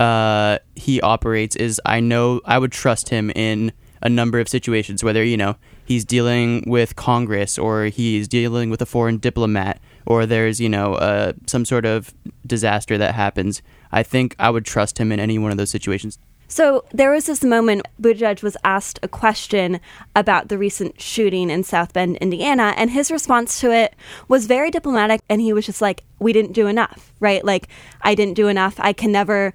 uh, 0.00 0.58
he 0.74 1.00
operates 1.00 1.56
is 1.56 1.80
I 1.84 2.00
know 2.00 2.40
I 2.44 2.58
would 2.58 2.72
trust 2.72 3.08
him 3.10 3.30
in 3.30 3.72
a 4.02 4.08
number 4.08 4.38
of 4.38 4.48
situations, 4.48 5.02
whether 5.02 5.24
you 5.24 5.36
know 5.36 5.56
he's 5.84 6.04
dealing 6.04 6.64
with 6.66 6.96
Congress 6.96 7.58
or 7.58 7.86
he's 7.86 8.28
dealing 8.28 8.70
with 8.70 8.80
a 8.80 8.86
foreign 8.86 9.18
diplomat 9.18 9.80
or 10.06 10.24
there's 10.24 10.60
you 10.60 10.68
know 10.68 10.94
uh, 10.94 11.32
some 11.46 11.64
sort 11.64 11.84
of 11.84 12.14
disaster 12.46 12.96
that 12.98 13.14
happens, 13.14 13.62
I 13.92 14.02
think 14.02 14.34
I 14.38 14.50
would 14.50 14.64
trust 14.64 14.98
him 14.98 15.12
in 15.12 15.20
any 15.20 15.38
one 15.38 15.50
of 15.50 15.56
those 15.56 15.70
situations. 15.70 16.18
So 16.50 16.86
there 16.92 17.10
was 17.10 17.26
this 17.26 17.44
moment 17.44 17.86
Buttigieg 18.00 18.42
was 18.42 18.56
asked 18.64 18.98
a 19.02 19.08
question 19.08 19.80
about 20.16 20.48
the 20.48 20.56
recent 20.56 20.98
shooting 21.00 21.50
in 21.50 21.62
South 21.62 21.92
Bend, 21.92 22.16
Indiana, 22.16 22.72
and 22.76 22.90
his 22.90 23.10
response 23.10 23.60
to 23.60 23.70
it 23.70 23.94
was 24.28 24.46
very 24.46 24.70
diplomatic 24.70 25.20
and 25.28 25.42
he 25.42 25.52
was 25.52 25.66
just 25.66 25.82
like, 25.82 26.04
We 26.18 26.32
didn't 26.32 26.52
do 26.52 26.66
enough, 26.66 27.12
right? 27.20 27.44
Like 27.44 27.68
I 28.00 28.14
didn't 28.14 28.34
do 28.34 28.48
enough. 28.48 28.76
I 28.78 28.94
can 28.94 29.12
never 29.12 29.52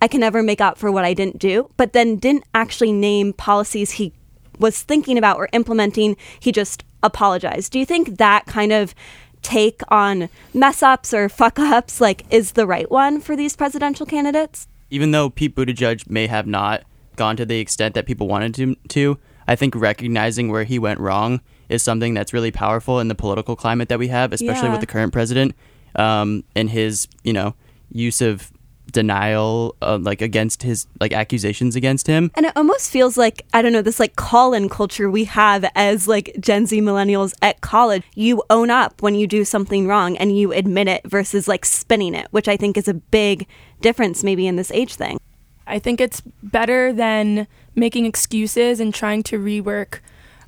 I 0.00 0.08
can 0.08 0.20
never 0.20 0.42
make 0.42 0.60
up 0.60 0.76
for 0.76 0.92
what 0.92 1.06
I 1.06 1.14
didn't 1.14 1.38
do, 1.38 1.70
but 1.78 1.94
then 1.94 2.16
didn't 2.16 2.44
actually 2.54 2.92
name 2.92 3.32
policies 3.32 3.92
he 3.92 4.12
was 4.58 4.82
thinking 4.82 5.16
about 5.16 5.38
or 5.38 5.48
implementing. 5.54 6.18
He 6.38 6.52
just 6.52 6.84
apologized. 7.02 7.72
Do 7.72 7.78
you 7.78 7.86
think 7.86 8.18
that 8.18 8.44
kind 8.44 8.72
of 8.72 8.94
take 9.40 9.80
on 9.88 10.28
mess 10.52 10.82
ups 10.82 11.14
or 11.14 11.30
fuck 11.30 11.58
ups 11.58 11.98
like 12.00 12.26
is 12.30 12.52
the 12.52 12.66
right 12.66 12.90
one 12.90 13.20
for 13.22 13.36
these 13.36 13.56
presidential 13.56 14.04
candidates? 14.04 14.68
Even 14.90 15.10
though 15.10 15.30
Pete 15.30 15.54
Buttigieg 15.54 16.08
may 16.08 16.26
have 16.26 16.46
not 16.46 16.84
gone 17.16 17.36
to 17.36 17.46
the 17.46 17.58
extent 17.58 17.94
that 17.94 18.06
people 18.06 18.28
wanted 18.28 18.56
him 18.56 18.76
to, 18.88 19.18
I 19.48 19.56
think 19.56 19.74
recognizing 19.74 20.50
where 20.50 20.64
he 20.64 20.78
went 20.78 21.00
wrong 21.00 21.40
is 21.68 21.82
something 21.82 22.14
that's 22.14 22.32
really 22.32 22.50
powerful 22.50 23.00
in 23.00 23.08
the 23.08 23.14
political 23.14 23.56
climate 23.56 23.88
that 23.88 23.98
we 23.98 24.08
have, 24.08 24.32
especially 24.32 24.68
yeah. 24.68 24.72
with 24.72 24.80
the 24.80 24.86
current 24.86 25.12
president 25.12 25.54
um, 25.96 26.44
and 26.54 26.70
his, 26.70 27.08
you 27.24 27.32
know, 27.32 27.54
use 27.90 28.20
of 28.20 28.52
denial 28.90 29.74
uh, 29.82 29.98
like 30.00 30.22
against 30.22 30.62
his 30.62 30.86
like 31.00 31.12
accusations 31.12 31.76
against 31.76 32.06
him 32.06 32.30
and 32.34 32.46
it 32.46 32.52
almost 32.56 32.90
feels 32.90 33.16
like 33.16 33.44
i 33.52 33.60
don't 33.60 33.72
know 33.72 33.82
this 33.82 34.00
like 34.00 34.16
call-in 34.16 34.68
culture 34.68 35.10
we 35.10 35.24
have 35.24 35.64
as 35.74 36.06
like 36.06 36.34
gen 36.40 36.66
z 36.66 36.80
millennials 36.80 37.34
at 37.42 37.60
college 37.60 38.02
you 38.14 38.42
own 38.48 38.70
up 38.70 39.02
when 39.02 39.14
you 39.14 39.26
do 39.26 39.44
something 39.44 39.86
wrong 39.86 40.16
and 40.18 40.38
you 40.38 40.52
admit 40.52 40.88
it 40.88 41.02
versus 41.06 41.48
like 41.48 41.64
spinning 41.64 42.14
it 42.14 42.28
which 42.30 42.48
i 42.48 42.56
think 42.56 42.76
is 42.76 42.88
a 42.88 42.94
big 42.94 43.46
difference 43.80 44.22
maybe 44.22 44.46
in 44.46 44.56
this 44.56 44.70
age 44.72 44.94
thing 44.94 45.18
i 45.66 45.78
think 45.78 46.00
it's 46.00 46.22
better 46.42 46.92
than 46.92 47.46
making 47.74 48.06
excuses 48.06 48.80
and 48.80 48.94
trying 48.94 49.22
to 49.22 49.38
rework 49.38 50.00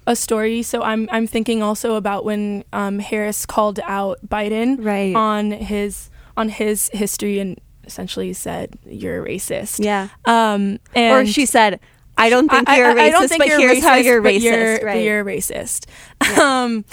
a 0.08 0.16
story. 0.16 0.62
So 0.62 0.82
I'm 0.82 1.06
I'm 1.12 1.26
thinking 1.26 1.62
also 1.62 1.94
about 1.94 2.24
when 2.24 2.64
um, 2.72 2.98
Harris 2.98 3.46
called 3.46 3.78
out 3.84 4.18
Biden 4.26 4.82
right. 4.82 5.14
on 5.14 5.52
his 5.52 6.10
on 6.36 6.48
his 6.48 6.88
history 6.94 7.38
and 7.38 7.60
essentially 7.88 8.32
said 8.32 8.78
you're 8.86 9.24
a 9.24 9.28
racist. 9.28 9.84
Yeah. 9.84 10.08
Um, 10.24 10.78
or 10.94 11.26
she 11.26 11.46
said, 11.46 11.80
I 12.16 12.30
don't 12.30 12.48
think 12.48 12.68
you're 12.68 12.90
a 12.90 12.94
racist, 12.94 13.00
I 13.00 13.10
don't 13.10 13.28
think 13.28 13.40
but 13.40 13.48
you're 13.48 13.58
here's 13.58 13.78
racist, 13.78 13.82
how 13.82 13.94
you're 13.96 14.22
racist. 14.22 14.42
You're, 14.42 14.86
right. 14.86 15.04
you're 15.04 15.24
racist. 15.24 15.86
Yeah. 16.22 16.62
um, 16.64 16.84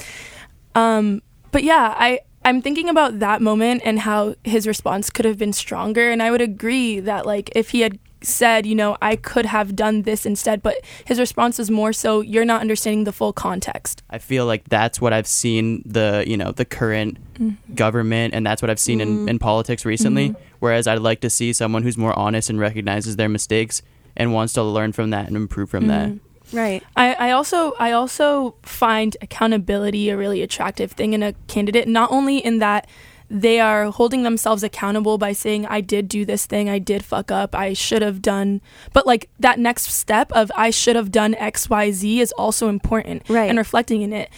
um, 0.76 1.22
but 1.52 1.64
yeah, 1.64 1.94
I 1.98 2.20
I'm 2.46 2.62
thinking 2.62 2.90
about 2.90 3.20
that 3.20 3.42
moment 3.42 3.82
and 3.84 4.00
how 4.00 4.36
his 4.44 4.68
response 4.68 5.10
could 5.10 5.26
have 5.26 5.38
been 5.38 5.52
stronger. 5.52 6.12
And 6.12 6.22
I 6.22 6.30
would 6.30 6.42
agree 6.42 7.00
that, 7.00 7.26
like, 7.26 7.50
if 7.56 7.72
he 7.72 7.82
had 7.82 7.98
said, 8.26 8.66
you 8.66 8.76
know, 8.76 8.98
I 9.02 9.16
could 9.16 9.46
have 9.46 9.76
done 9.76 10.02
this 10.02 10.26
instead, 10.26 10.62
but 10.62 10.76
his 11.06 11.20
response 11.20 11.60
is 11.60 11.72
more 11.72 11.94
so, 11.94 12.22
you're 12.22 12.46
not 12.46 12.62
understanding 12.62 13.04
the 13.06 13.12
full 13.12 13.34
context. 13.34 14.04
I 14.10 14.18
feel 14.18 14.46
like 14.46 14.68
that's 14.70 15.00
what 15.00 15.14
I've 15.14 15.28
seen 15.28 15.84
the 15.86 16.24
you 16.28 16.38
know 16.38 16.52
the 16.52 16.66
current 16.66 17.18
mm-hmm. 17.36 17.74
government, 17.74 18.34
and 18.34 18.46
that's 18.46 18.62
what 18.62 18.70
I've 18.70 18.80
seen 18.80 19.02
in, 19.02 19.10
mm-hmm. 19.10 19.30
in 19.30 19.40
politics 19.40 19.86
recently. 19.86 20.30
Mm-hmm. 20.30 20.42
Whereas 20.60 20.88
I'd 20.88 21.00
like 21.00 21.22
to 21.22 21.30
see 21.30 21.54
someone 21.54 21.84
who's 21.84 21.98
more 21.98 22.18
honest 22.18 22.50
and 22.50 22.60
recognizes 22.60 23.16
their 23.16 23.30
mistakes 23.30 23.82
and 24.16 24.34
wants 24.34 24.54
to 24.54 24.64
learn 24.64 24.94
from 24.94 25.10
that 25.12 25.28
and 25.28 25.36
improve 25.36 25.70
from 25.70 25.88
that. 25.88 26.12
Right. 26.54 26.84
I, 26.96 27.14
I 27.14 27.32
also 27.32 27.74
I 27.80 27.92
also 27.92 28.56
find 28.62 29.18
accountability 29.22 30.10
a 30.10 30.18
really 30.18 30.42
attractive 30.42 30.92
thing 30.92 31.14
in 31.14 31.24
a 31.24 31.34
candidate, 31.48 31.88
not 31.88 32.12
only 32.12 32.38
in 32.38 32.60
that 32.60 32.88
they 33.30 33.60
are 33.60 33.86
holding 33.92 34.24
themselves 34.24 34.64
accountable 34.64 35.18
by 35.18 35.34
saying 35.34 35.66
I 35.66 35.82
did 35.82 36.08
do 36.08 36.26
this 36.26 36.46
thing, 36.46 36.70
I 36.70 36.80
did 36.80 37.04
fuck 37.04 37.32
up, 37.32 37.56
I 37.56 37.74
should 37.74 38.02
have 38.02 38.22
done 38.22 38.62
but 38.94 39.06
like 39.06 39.30
that 39.40 39.60
next 39.60 39.86
step 39.92 40.32
of 40.32 40.52
I 40.56 40.70
should 40.70 40.96
have 40.96 41.12
done 41.12 41.34
XYZ 41.36 42.20
is 42.20 42.32
also 42.34 42.68
important 42.70 43.24
Right. 43.30 43.50
and 43.50 43.58
reflecting 43.58 44.02
in 44.02 44.14
it. 44.14 44.30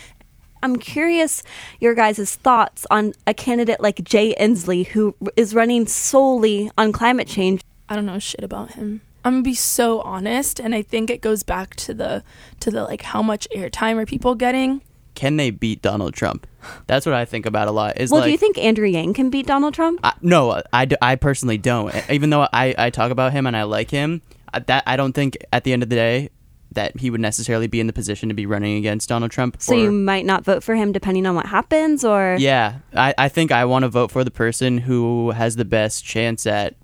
I'm 0.64 0.78
curious 0.78 1.44
your 1.80 1.94
guys' 1.94 2.36
thoughts 2.36 2.88
on 2.90 3.14
a 3.28 3.34
candidate 3.34 3.80
like 3.80 4.04
Jay 4.04 4.34
Inslee, 4.40 4.88
who 4.88 5.16
is 5.36 5.54
running 5.54 5.86
solely 5.86 6.72
on 6.78 6.92
climate 6.92 7.28
change. 7.28 7.62
I 7.88 7.96
don't 7.96 8.08
know 8.08 8.20
shit 8.20 8.44
about 8.44 8.72
him. 8.72 9.02
I'm 9.24 9.34
gonna 9.34 9.44
be 9.44 9.54
so 9.54 10.02
honest, 10.02 10.60
and 10.60 10.74
I 10.74 10.82
think 10.82 11.10
it 11.10 11.22
goes 11.22 11.44
back 11.44 11.76
to 11.78 11.94
the 11.94 12.24
to 12.62 12.72
the 12.72 12.84
like 12.86 13.02
how 13.04 13.22
much 13.22 13.48
airtime 13.56 13.98
are 13.98 14.06
people 14.06 14.36
getting? 14.36 14.82
Can 15.18 15.38
they 15.38 15.50
beat 15.50 15.82
Donald 15.82 16.14
Trump? 16.14 16.46
That's 16.86 17.04
what 17.04 17.16
I 17.16 17.26
think 17.26 17.48
about 17.48 17.68
a 17.68 17.72
lot. 17.72 18.00
Is 18.00 18.12
Well, 18.12 18.22
like, 18.22 18.28
do 18.28 18.32
you 18.34 18.38
think 18.38 18.60
Andrew 18.60 18.86
Yang 18.88 19.16
can 19.16 19.30
beat 19.32 19.48
Donald 19.48 19.74
Trump? 19.74 20.00
I, 20.04 20.14
no, 20.22 20.62
I, 20.72 20.88
I 21.02 21.16
personally 21.16 21.58
don't. 21.58 21.92
Even 22.08 22.30
though 22.30 22.48
I, 22.54 22.76
I 22.78 22.92
talk 22.92 23.10
about 23.10 23.32
him 23.32 23.48
and 23.48 23.58
I 23.58 23.64
like 23.64 23.90
him, 23.90 24.22
I- 24.54 24.60
that 24.60 24.84
I 24.86 24.96
don't 24.96 25.14
think 25.14 25.36
at 25.52 25.64
the 25.64 25.74
end 25.74 25.82
of 25.82 25.90
the 25.90 25.96
day 25.96 26.30
that 26.74 27.00
he 27.00 27.10
would 27.10 27.20
necessarily 27.20 27.66
be 27.66 27.80
in 27.80 27.88
the 27.88 27.94
position 27.94 28.30
to 28.30 28.36
be 28.36 28.46
running 28.46 28.78
against 28.78 29.10
Donald 29.10 29.32
Trump. 29.32 29.58
So 29.60 29.74
or- 29.74 29.80
you 29.80 29.92
might 29.92 30.24
not 30.24 30.46
vote 30.46 30.62
for 30.64 30.76
him 30.76 30.92
depending 30.92 31.26
on 31.26 31.34
what 31.34 31.48
happens, 31.48 32.06
or 32.06 32.36
yeah, 32.38 32.76
I, 32.96 33.16
I 33.18 33.28
think 33.28 33.52
I 33.52 33.66
want 33.66 33.84
to 33.84 33.90
vote 33.90 34.12
for 34.12 34.24
the 34.24 34.30
person 34.30 34.78
who 34.78 35.32
has 35.32 35.56
the 35.56 35.66
best 35.66 36.06
chance 36.06 36.46
at 36.46 36.76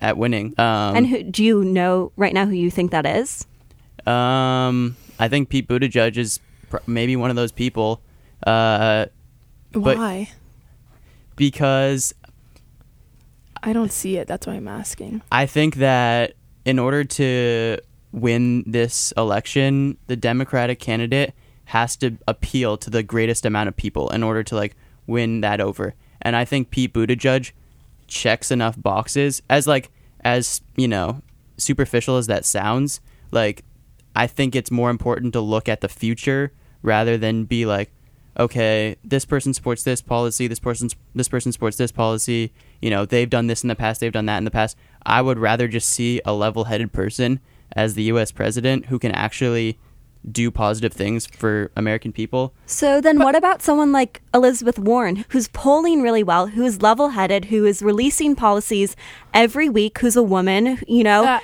at 0.00 0.16
winning. 0.18 0.58
Um, 0.58 0.96
and 0.96 1.06
who 1.06 1.22
do 1.22 1.44
you 1.44 1.62
know 1.62 2.10
right 2.16 2.34
now 2.34 2.46
who 2.46 2.54
you 2.54 2.70
think 2.72 2.90
that 2.90 3.06
is? 3.06 3.46
um, 4.08 4.96
I 5.20 5.28
think 5.28 5.50
Pete 5.50 5.68
Buttigieg 5.68 6.16
is 6.16 6.40
maybe 6.86 7.16
one 7.16 7.30
of 7.30 7.36
those 7.36 7.52
people. 7.52 8.02
Uh, 8.46 9.06
Why? 9.72 10.28
because 11.36 12.14
I 13.62 13.72
don't 13.72 13.92
see 13.92 14.16
it. 14.16 14.26
That's 14.26 14.46
why 14.46 14.54
I'm 14.54 14.68
asking. 14.68 15.22
I 15.30 15.46
think 15.46 15.76
that 15.76 16.34
in 16.64 16.78
order 16.78 17.04
to 17.04 17.78
win 18.12 18.64
this 18.66 19.12
election, 19.16 19.98
the 20.06 20.16
Democratic 20.16 20.80
candidate 20.80 21.34
has 21.66 21.96
to 21.96 22.16
appeal 22.26 22.76
to 22.78 22.90
the 22.90 23.02
greatest 23.02 23.44
amount 23.44 23.68
of 23.68 23.76
people 23.76 24.08
in 24.10 24.22
order 24.22 24.42
to 24.44 24.54
like 24.54 24.76
win 25.06 25.40
that 25.42 25.60
over. 25.60 25.94
And 26.22 26.34
I 26.34 26.44
think 26.44 26.70
Pete 26.70 26.92
Buttigieg 26.92 27.52
checks 28.06 28.50
enough 28.50 28.80
boxes 28.80 29.42
as 29.50 29.66
like 29.66 29.90
as, 30.20 30.60
you 30.76 30.88
know, 30.88 31.22
superficial 31.56 32.16
as 32.16 32.26
that 32.28 32.44
sounds, 32.44 33.00
like 33.30 33.64
I 34.16 34.26
think 34.26 34.56
it's 34.56 34.70
more 34.70 34.90
important 34.90 35.34
to 35.34 35.40
look 35.40 35.68
at 35.68 35.82
the 35.82 35.88
future 35.88 36.52
rather 36.82 37.16
than 37.18 37.44
be 37.44 37.66
like 37.66 37.92
okay, 38.38 38.96
this 39.02 39.24
person 39.24 39.54
supports 39.54 39.82
this 39.82 40.02
policy, 40.02 40.46
this 40.46 40.58
person 40.58 40.90
this 41.14 41.28
person 41.28 41.52
supports 41.52 41.76
this 41.76 41.92
policy. 41.92 42.52
You 42.82 42.90
know, 42.90 43.04
they've 43.04 43.30
done 43.30 43.46
this 43.46 43.62
in 43.62 43.68
the 43.68 43.76
past, 43.76 44.00
they've 44.00 44.12
done 44.12 44.26
that 44.26 44.38
in 44.38 44.44
the 44.44 44.50
past. 44.50 44.76
I 45.04 45.22
would 45.22 45.38
rather 45.38 45.68
just 45.68 45.88
see 45.88 46.20
a 46.24 46.32
level-headed 46.32 46.92
person 46.92 47.40
as 47.72 47.94
the 47.94 48.04
U.S. 48.04 48.32
president 48.32 48.86
who 48.86 48.98
can 48.98 49.12
actually 49.12 49.78
do 50.30 50.50
positive 50.50 50.92
things 50.92 51.26
for 51.26 51.70
American 51.76 52.12
people. 52.12 52.52
So 52.66 53.00
then, 53.00 53.20
what 53.20 53.36
about 53.36 53.62
someone 53.62 53.92
like 53.92 54.22
Elizabeth 54.34 54.78
Warren, 54.78 55.24
who's 55.28 55.48
polling 55.48 56.02
really 56.02 56.22
well, 56.22 56.48
who's 56.48 56.82
level-headed, 56.82 57.46
who 57.46 57.64
is 57.64 57.80
releasing 57.80 58.34
policies 58.34 58.96
every 59.32 59.68
week, 59.68 59.98
who's 59.98 60.16
a 60.16 60.22
woman, 60.22 60.78
you 60.88 61.04
know? 61.04 61.24
Uh, 61.24 61.40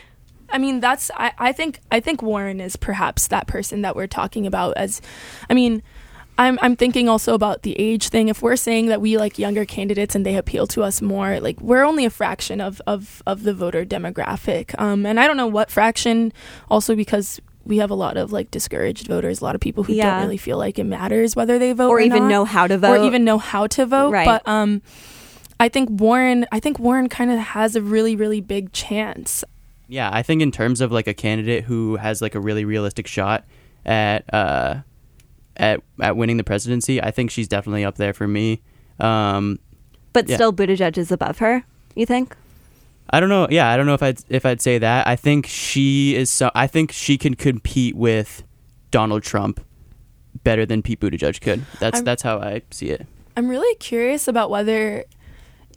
I 0.53 0.59
mean, 0.59 0.81
that's 0.81 1.11
I, 1.17 1.33
I 1.39 1.53
think 1.53 1.81
I 1.91 2.01
think 2.01 2.23
Warren 2.23 2.61
is 2.61 2.77
perhaps 2.77 3.29
that 3.29 3.47
person 3.47 3.83
that 3.83 3.97
we're 3.97 4.07
talking 4.07 4.47
about 4.47 4.77
as 4.77 5.01
I 5.51 5.55
mean, 5.55 5.83
I'm 6.39 6.59
I'm 6.63 6.77
thinking 6.77 7.09
also 7.09 7.35
about 7.35 7.63
the 7.63 7.79
age 7.79 8.09
thing. 8.09 8.29
If 8.29 8.43
we're 8.43 8.57
saying 8.57 8.87
that 8.87 9.01
we 9.01 9.17
like 9.19 9.39
younger 9.39 9.65
candidates 9.65 10.15
and 10.15 10.25
they 10.25 10.37
appeal 10.37 10.67
to 10.69 10.83
us 10.83 11.03
more, 11.03 11.41
like 11.41 11.61
we're 11.61 11.85
only 11.85 12.05
a 12.05 12.11
fraction 12.11 12.61
of 12.61 12.81
of, 12.87 13.23
of 13.27 13.43
the 13.43 13.53
voter 13.55 13.85
demographic. 13.85 14.79
Um 14.81 15.05
and 15.07 15.19
I 15.21 15.27
don't 15.27 15.37
know 15.37 15.47
what 15.47 15.71
fraction 15.71 16.33
also 16.71 16.95
because 16.95 17.41
we 17.65 17.79
have 17.79 17.91
a 17.91 17.95
lot 17.95 18.17
of 18.17 18.33
like 18.33 18.51
discouraged 18.51 19.07
voters, 19.07 19.41
a 19.41 19.45
lot 19.45 19.55
of 19.55 19.61
people 19.61 19.85
who 19.85 19.93
Yeah. 19.93 20.11
don't 20.15 20.23
really 20.25 20.37
feel 20.37 20.59
like 20.59 20.79
it 20.79 20.85
matters 20.85 21.37
whether 21.37 21.59
they 21.59 21.73
vote 21.73 21.89
or 21.91 21.99
or, 21.99 22.01
even 22.01 22.25
not 22.25 22.29
know 22.29 22.45
how 22.45 22.67
to 22.67 22.77
vote. 22.79 22.99
or 23.01 23.05
even 23.07 23.25
know 23.25 23.39
how 23.39 23.67
to 23.69 23.87
vote. 23.87 24.11
Right. 24.11 24.25
But 24.27 24.47
um, 24.49 24.83
I 25.61 25.69
think 25.69 25.89
Warren, 25.93 26.45
I 26.51 26.59
think 26.59 26.81
Warren 26.81 27.09
kind 27.09 27.31
of 27.31 27.39
has 27.39 27.77
a 27.77 27.83
really, 27.83 28.17
really 28.17 28.41
big 28.41 28.73
chance. 28.73 29.45
Yeah, 29.93 30.09
I 30.11 30.23
think 30.23 30.41
in 30.41 30.51
terms 30.51 30.81
of 30.81 30.91
like 30.91 31.07
a 31.07 31.13
candidate 31.13 31.65
who 31.65 31.97
has 31.97 32.23
like 32.23 32.35
a 32.35 32.41
really 32.41 32.65
realistic 32.65 33.07
shot 33.07 33.45
at 33.85 34.33
uh 34.33 34.77
at 35.57 35.83
at 36.01 36.17
winning 36.17 36.39
the 36.39 36.45
presidency, 36.45 37.03
I 37.03 37.11
think 37.11 37.31
she's 37.31 37.47
definitely 37.47 37.85
up 37.85 37.97
there 37.97 38.15
for 38.15 38.27
me. 38.27 38.63
Um 38.99 39.59
but 40.15 40.29
yeah. 40.29 40.37
still, 40.37 40.53
Buttigieg 40.53 40.97
is 40.97 41.13
above 41.13 41.39
her. 41.39 41.65
You 41.95 42.07
think? 42.07 42.35
I 43.11 43.21
don't 43.21 43.29
know. 43.29 43.47
Yeah, 43.51 43.69
I 43.71 43.77
don't 43.77 43.85
know 43.85 43.95
if 43.95 44.03
I'd 44.03 44.21
if 44.31 44.47
I'd 44.47 44.63
say 44.63 44.79
that. 44.79 45.07
I 45.07 45.17
think 45.17 45.47
she 45.47 46.15
is. 46.15 46.31
So, 46.31 46.51
I 46.55 46.67
think 46.67 46.91
she 46.93 47.19
can 47.19 47.35
compete 47.35 47.95
with 47.95 48.45
Donald 48.91 49.23
Trump 49.23 49.61
better 50.43 50.65
than 50.65 50.81
Pete 50.83 51.01
Buttigieg 51.01 51.41
could. 51.43 51.65
That's 51.81 51.97
I'm- 51.97 52.05
that's 52.05 52.23
how 52.23 52.39
I 52.39 52.63
see 52.71 52.89
it. 52.89 53.07
I'm 53.37 53.49
really 53.49 53.75
curious 53.77 54.29
about 54.29 54.51
whether, 54.51 55.05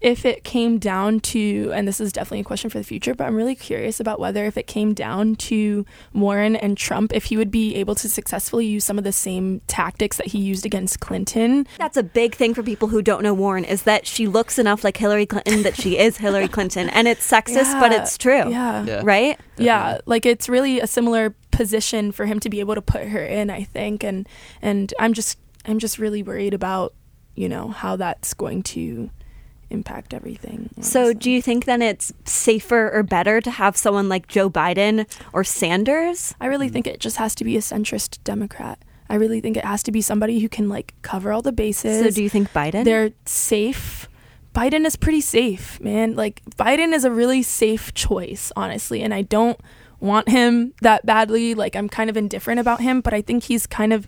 if 0.02 0.26
it 0.26 0.44
came 0.44 0.78
down 0.78 1.20
to, 1.22 1.72
and 1.74 1.88
this 1.88 2.00
is 2.00 2.12
definitely 2.12 2.42
a 2.42 2.44
question 2.44 2.70
for 2.70 2.78
the 2.78 2.84
future, 2.84 3.14
but 3.14 3.26
I'm 3.26 3.36
really 3.36 3.56
curious 3.56 4.00
about 4.00 4.20
whether 4.20 4.46
if 4.46 4.58
it 4.58 4.68
came 4.68 4.94
down 4.94 5.36
to 5.36 5.86
Warren 6.14 6.56
and 6.56 6.78
Trump, 6.78 7.14
if 7.14 7.26
he 7.26 7.38
would 7.38 7.52
be 7.52 7.76
able 7.76 7.96
to 7.96 8.10
successfully 8.10 8.66
use 8.66 8.84
some 8.84 8.98
of 8.98 9.04
the 9.04 9.12
same 9.12 9.62
tactics 9.68 10.18
that 10.18 10.28
he 10.28 10.40
used 10.40 10.66
against 10.66 11.00
Clinton. 11.00 11.68
That's 11.78 11.98
a 11.98 12.04
big 12.04 12.36
thing 12.36 12.54
for 12.54 12.64
people 12.64 12.88
who 12.88 13.02
don't 13.02 13.24
know 13.24 13.34
Warren 13.34 13.66
is 13.66 13.84
that 13.84 14.06
she 14.06 14.28
looks 14.28 14.60
enough 14.60 14.84
like 14.84 14.98
Hillary 14.98 15.26
Clinton 15.26 15.64
that 15.64 15.76
she 15.76 15.98
is 15.98 16.18
Hillary 16.18 16.48
Clinton, 16.48 16.90
and 16.90 17.08
it's 17.08 17.30
sexist, 17.30 17.80
but 17.80 17.92
it's 17.92 18.18
true. 18.18 18.50
Yeah. 18.50 18.84
Yeah. 18.86 19.02
Right? 19.04 19.40
yeah 19.58 20.00
like 20.06 20.26
it's 20.26 20.50
really 20.50 20.80
a 20.80 20.88
similar 20.88 21.36
position 21.52 22.12
for 22.12 22.26
him 22.26 22.40
to 22.40 22.50
be 22.50 22.60
able 22.60 22.76
to 22.76 22.82
put 22.82 23.08
her 23.08 23.26
in 23.26 23.50
i 23.50 23.64
think 23.64 24.04
and 24.04 24.28
and 24.62 24.94
i'm 25.00 25.14
just 25.14 25.40
i'm 25.66 25.80
just 25.80 25.98
really 25.98 26.24
worried 26.24 26.54
about 26.54 26.94
you 27.36 27.48
know 27.48 27.70
how 27.70 27.96
that's 27.96 28.34
going 28.34 28.64
to 28.64 29.10
impact 29.70 30.14
everything 30.14 30.70
So, 30.82 31.14
do 31.14 31.30
you 31.32 31.42
think 31.42 31.66
then 31.66 31.82
it's 31.82 32.14
safer 32.26 32.92
or 32.92 33.04
better 33.04 33.42
to 33.42 33.52
have 33.52 33.76
someone 33.76 34.08
like 34.10 34.28
Joe 34.28 34.50
Biden 34.50 35.06
or 35.34 35.44
Sanders? 35.44 36.34
i 36.40 36.46
really 36.46 36.70
think 36.70 36.88
it 36.88 37.00
just 37.00 37.18
has 37.18 37.34
to 37.36 37.44
be 37.44 37.56
a 37.58 37.62
centrist 37.62 38.20
democrat. 38.24 38.80
I 39.10 39.16
really 39.16 39.40
think 39.42 39.56
it 39.58 39.66
has 39.66 39.84
to 39.84 39.92
be 39.92 40.02
somebody 40.02 40.40
who 40.40 40.50
can 40.50 40.68
like 40.70 40.94
cover 41.04 41.32
all 41.32 41.42
the 41.44 41.52
bases. 41.52 42.04
So, 42.04 42.10
do 42.10 42.24
you 42.24 42.30
think 42.30 42.52
Biden? 42.54 42.84
they're 42.86 43.12
safe. 43.26 44.10
Biden 44.54 44.86
is 44.86 44.96
pretty 44.96 45.22
safe 45.22 45.80
man. 45.82 46.16
Like 46.16 46.42
biden 46.58 46.94
is 46.94 47.04
a 47.06 47.12
really 47.12 47.44
safe 47.44 47.94
choice 47.94 48.52
honestly 48.56 49.02
and 49.04 49.14
i 49.14 49.22
don't 49.22 49.60
want 50.00 50.30
him 50.30 50.74
that 50.82 51.06
badly. 51.06 51.54
Like 51.56 51.76
i'm 51.76 51.90
kind 51.90 52.10
of 52.10 52.18
indifferent 52.18 52.60
about 52.60 52.82
him 52.82 53.02
but 53.02 53.14
i 53.14 53.22
think 53.22 53.44
he's 53.44 53.68
kind 53.68 53.92
of 53.94 54.08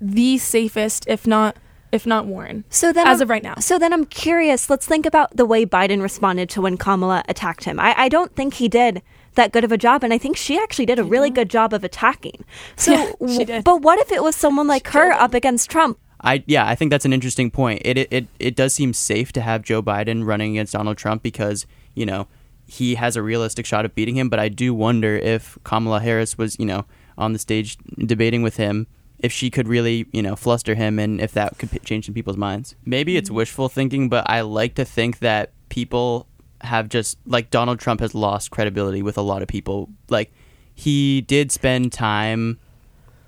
the 0.00 0.38
safest 0.38 1.04
if 1.08 1.26
not 1.26 1.56
if 1.92 2.06
not 2.06 2.26
warren 2.26 2.64
So 2.70 2.92
then, 2.92 3.06
as 3.06 3.18
I'm- 3.20 3.22
of 3.22 3.30
right 3.30 3.42
now 3.42 3.54
So 3.60 3.78
then, 3.78 3.92
I'm 3.92 4.04
curious. 4.06 4.68
Let's 4.70 4.86
think 4.86 5.06
about 5.06 5.36
the 5.36 5.44
way 5.46 5.64
Biden 5.66 6.02
responded 6.02 6.48
to 6.50 6.60
when 6.60 6.76
Kamala 6.76 7.24
attacked 7.28 7.64
him. 7.64 7.78
I, 7.80 7.94
I 7.96 8.08
don't 8.08 8.34
think 8.34 8.54
he 8.54 8.68
did 8.68 9.02
that 9.34 9.52
good 9.52 9.64
of 9.64 9.70
a 9.72 9.76
job, 9.76 10.02
and 10.02 10.12
I 10.14 10.18
think 10.18 10.36
she 10.36 10.58
actually 10.58 10.86
did 10.86 10.98
a 10.98 11.04
really 11.04 11.28
good 11.30 11.50
job 11.50 11.74
of 11.74 11.84
attacking. 11.84 12.44
So, 12.76 12.92
Yeah, 12.92 13.06
she 13.06 13.12
w- 13.20 13.44
did. 13.44 13.64
but 13.64 13.82
what 13.82 13.98
if 14.00 14.10
it 14.10 14.22
was 14.22 14.34
someone 14.34 14.66
like 14.66 14.88
her 14.88 15.12
up 15.12 15.34
against 15.34 15.68
Trump? 15.70 15.98
I 16.22 16.42
yeah, 16.46 16.66
I 16.66 16.74
think 16.74 16.90
that's 16.90 17.04
an 17.04 17.12
interesting 17.12 17.50
point. 17.50 17.82
It, 17.84 17.98
it 17.98 18.08
it 18.10 18.26
it 18.38 18.56
does 18.56 18.72
seem 18.72 18.94
safe 18.94 19.32
to 19.32 19.42
have 19.42 19.62
Joe 19.62 19.82
Biden 19.82 20.24
running 20.24 20.52
against 20.52 20.72
Donald 20.72 20.96
Trump 20.96 21.22
because 21.22 21.66
you 21.94 22.06
know 22.06 22.26
he 22.66 22.94
has 22.94 23.14
a 23.16 23.22
realistic 23.22 23.66
shot 23.66 23.84
of 23.84 23.94
beating 23.94 24.16
him. 24.16 24.30
But 24.30 24.38
I 24.40 24.48
do 24.48 24.72
wonder 24.74 25.14
if 25.16 25.58
Kamala 25.62 26.00
Harris 26.00 26.38
was 26.38 26.58
you 26.58 26.64
know 26.64 26.86
on 27.18 27.34
the 27.34 27.38
stage 27.38 27.76
debating 27.98 28.42
with 28.42 28.56
him, 28.56 28.86
if 29.18 29.32
she 29.32 29.50
could 29.50 29.68
really 29.68 30.06
you 30.12 30.22
know 30.22 30.36
fluster 30.36 30.74
him, 30.74 30.98
and 30.98 31.20
if 31.20 31.32
that 31.32 31.58
could 31.58 31.70
p- 31.70 31.78
change 31.80 32.06
some 32.06 32.14
people's 32.14 32.36
minds. 32.36 32.74
Maybe 32.84 33.16
it's 33.16 33.28
mm-hmm. 33.28 33.36
wishful 33.36 33.68
thinking, 33.68 34.08
but 34.08 34.28
I 34.28 34.42
like 34.42 34.74
to 34.76 34.84
think 34.84 35.20
that 35.20 35.52
people 35.68 36.26
have 36.62 36.88
just 36.88 37.18
like 37.26 37.50
Donald 37.50 37.78
Trump 37.78 38.00
has 38.00 38.14
lost 38.14 38.50
credibility 38.50 39.02
with 39.02 39.18
a 39.18 39.22
lot 39.22 39.42
of 39.42 39.48
people. 39.48 39.90
Like 40.08 40.32
he 40.74 41.20
did 41.22 41.52
spend 41.52 41.92
time 41.92 42.58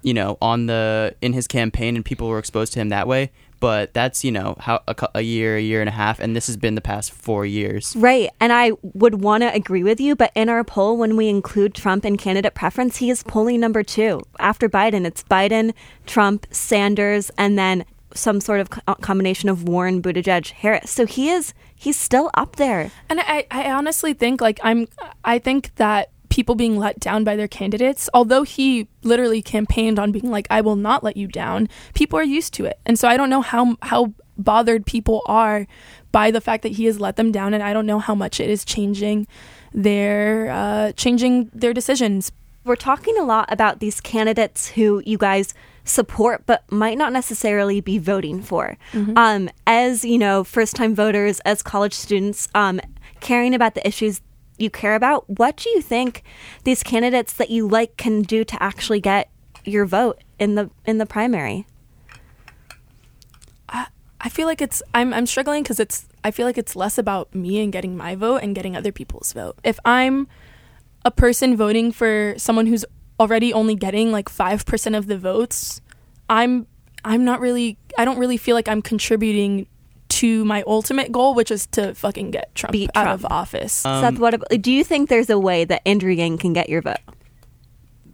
you 0.02 0.14
know, 0.14 0.38
on 0.40 0.66
the 0.66 1.14
in 1.20 1.32
his 1.32 1.46
campaign 1.46 1.96
and 1.96 2.04
people 2.04 2.28
were 2.28 2.38
exposed 2.38 2.72
to 2.72 2.80
him 2.80 2.88
that 2.90 3.06
way. 3.06 3.30
But 3.60 3.94
that's 3.94 4.24
you 4.24 4.32
know 4.32 4.56
how 4.60 4.80
a, 4.86 5.08
a 5.16 5.20
year, 5.22 5.56
a 5.56 5.60
year 5.60 5.80
and 5.80 5.88
a 5.88 5.92
half, 5.92 6.20
and 6.20 6.34
this 6.34 6.46
has 6.46 6.56
been 6.56 6.74
the 6.74 6.80
past 6.80 7.12
four 7.12 7.44
years. 7.46 7.94
Right. 7.96 8.30
And 8.40 8.52
I 8.52 8.72
would 8.82 9.22
want 9.22 9.42
to 9.42 9.52
agree 9.52 9.82
with 9.82 10.00
you, 10.00 10.16
but 10.16 10.32
in 10.34 10.48
our 10.48 10.64
poll, 10.64 10.96
when 10.96 11.16
we 11.16 11.28
include 11.28 11.74
Trump 11.74 12.04
in 12.04 12.16
candidate 12.16 12.54
preference, 12.54 12.96
he 12.96 13.10
is 13.10 13.22
polling 13.22 13.60
number 13.60 13.82
two. 13.82 14.22
After 14.38 14.68
Biden, 14.68 15.06
it's 15.06 15.22
Biden, 15.22 15.74
Trump, 16.06 16.46
Sanders, 16.50 17.30
and 17.38 17.58
then 17.58 17.84
some 18.14 18.40
sort 18.40 18.60
of 18.60 18.70
co- 18.70 18.94
combination 18.96 19.48
of 19.48 19.68
Warren, 19.68 20.00
Buttigieg, 20.00 20.50
Harris. 20.50 20.90
So 20.90 21.06
he 21.06 21.30
is, 21.30 21.52
he's 21.74 21.96
still 21.96 22.30
up 22.34 22.56
there. 22.56 22.90
And 23.08 23.20
I, 23.20 23.46
I 23.50 23.70
honestly 23.70 24.14
think 24.14 24.40
like 24.40 24.60
I'm 24.62 24.86
I 25.24 25.38
think 25.38 25.74
that 25.76 26.10
people 26.38 26.54
being 26.54 26.78
let 26.78 27.00
down 27.00 27.24
by 27.24 27.34
their 27.34 27.48
candidates, 27.48 28.08
although 28.14 28.44
he 28.44 28.86
literally 29.02 29.42
campaigned 29.42 29.98
on 29.98 30.12
being 30.12 30.30
like, 30.30 30.46
I 30.48 30.60
will 30.60 30.76
not 30.76 31.02
let 31.02 31.16
you 31.16 31.26
down, 31.26 31.68
people 31.94 32.16
are 32.16 32.22
used 32.22 32.54
to 32.54 32.64
it. 32.64 32.78
And 32.86 32.96
so 32.96 33.08
I 33.08 33.16
don't 33.16 33.28
know 33.28 33.42
how 33.42 33.76
how 33.82 34.14
bothered 34.36 34.86
people 34.86 35.22
are 35.26 35.66
by 36.12 36.30
the 36.30 36.40
fact 36.40 36.62
that 36.62 36.70
he 36.70 36.84
has 36.84 37.00
let 37.00 37.16
them 37.16 37.32
down 37.32 37.54
and 37.54 37.60
I 37.60 37.72
don't 37.72 37.86
know 37.86 37.98
how 37.98 38.14
much 38.14 38.38
it 38.38 38.48
is 38.48 38.64
changing 38.64 39.26
their 39.74 40.48
uh, 40.48 40.92
changing 40.92 41.50
their 41.52 41.74
decisions. 41.74 42.30
We're 42.62 42.76
talking 42.76 43.18
a 43.18 43.24
lot 43.24 43.52
about 43.52 43.80
these 43.80 44.00
candidates 44.00 44.68
who 44.68 45.02
you 45.04 45.18
guys 45.18 45.54
support 45.82 46.44
but 46.46 46.70
might 46.70 46.98
not 46.98 47.12
necessarily 47.12 47.80
be 47.80 47.98
voting 47.98 48.42
for. 48.42 48.78
Um, 49.16 49.50
as 49.66 50.04
you 50.04 50.18
know, 50.18 50.44
first 50.44 50.76
time 50.76 50.94
voters, 50.94 51.40
as 51.40 51.64
college 51.64 51.94
students, 51.94 52.46
um, 52.54 52.80
caring 53.18 53.54
about 53.54 53.74
the 53.74 53.84
issues 53.84 54.20
you 54.58 54.70
care 54.70 54.94
about, 54.94 55.28
what 55.28 55.56
do 55.56 55.70
you 55.70 55.82
think 55.82 56.22
these 56.64 56.82
candidates 56.82 57.32
that 57.34 57.50
you 57.50 57.68
like 57.68 57.96
can 57.96 58.22
do 58.22 58.44
to 58.44 58.62
actually 58.62 59.00
get 59.00 59.30
your 59.64 59.86
vote 59.86 60.22
in 60.38 60.54
the 60.54 60.70
in 60.84 60.98
the 60.98 61.06
primary? 61.06 61.66
I 63.68 63.86
I 64.20 64.28
feel 64.28 64.46
like 64.46 64.60
it's 64.60 64.82
I'm 64.94 65.14
I'm 65.14 65.26
struggling 65.26 65.62
because 65.62 65.80
it's 65.80 66.06
I 66.24 66.30
feel 66.30 66.46
like 66.46 66.58
it's 66.58 66.74
less 66.74 66.98
about 66.98 67.34
me 67.34 67.62
and 67.62 67.72
getting 67.72 67.96
my 67.96 68.14
vote 68.14 68.42
and 68.42 68.54
getting 68.54 68.76
other 68.76 68.92
people's 68.92 69.32
vote. 69.32 69.58
If 69.64 69.78
I'm 69.84 70.28
a 71.04 71.10
person 71.10 71.56
voting 71.56 71.92
for 71.92 72.34
someone 72.36 72.66
who's 72.66 72.84
already 73.20 73.52
only 73.52 73.74
getting 73.74 74.12
like 74.12 74.28
5% 74.28 74.96
of 74.96 75.06
the 75.06 75.18
votes, 75.18 75.80
I'm 76.28 76.66
I'm 77.04 77.24
not 77.24 77.40
really 77.40 77.78
I 77.96 78.04
don't 78.04 78.18
really 78.18 78.36
feel 78.36 78.54
like 78.54 78.68
I'm 78.68 78.82
contributing 78.82 79.66
to 80.18 80.44
my 80.44 80.64
ultimate 80.66 81.12
goal, 81.12 81.34
which 81.34 81.50
is 81.50 81.66
to 81.68 81.94
fucking 81.94 82.30
get 82.30 82.54
Trump 82.54 82.72
Beat 82.72 82.90
out 82.94 83.04
Trump. 83.04 83.24
of 83.24 83.30
office. 83.30 83.84
Um, 83.84 84.02
Seth, 84.02 84.18
what 84.20 84.34
ab- 84.34 84.62
do 84.62 84.72
you 84.72 84.82
think 84.84 85.08
there's 85.08 85.30
a 85.30 85.38
way 85.38 85.64
that 85.64 85.82
Andrew 85.86 86.12
Yang 86.12 86.38
can 86.38 86.52
get 86.52 86.68
your 86.68 86.82
vote? 86.82 86.96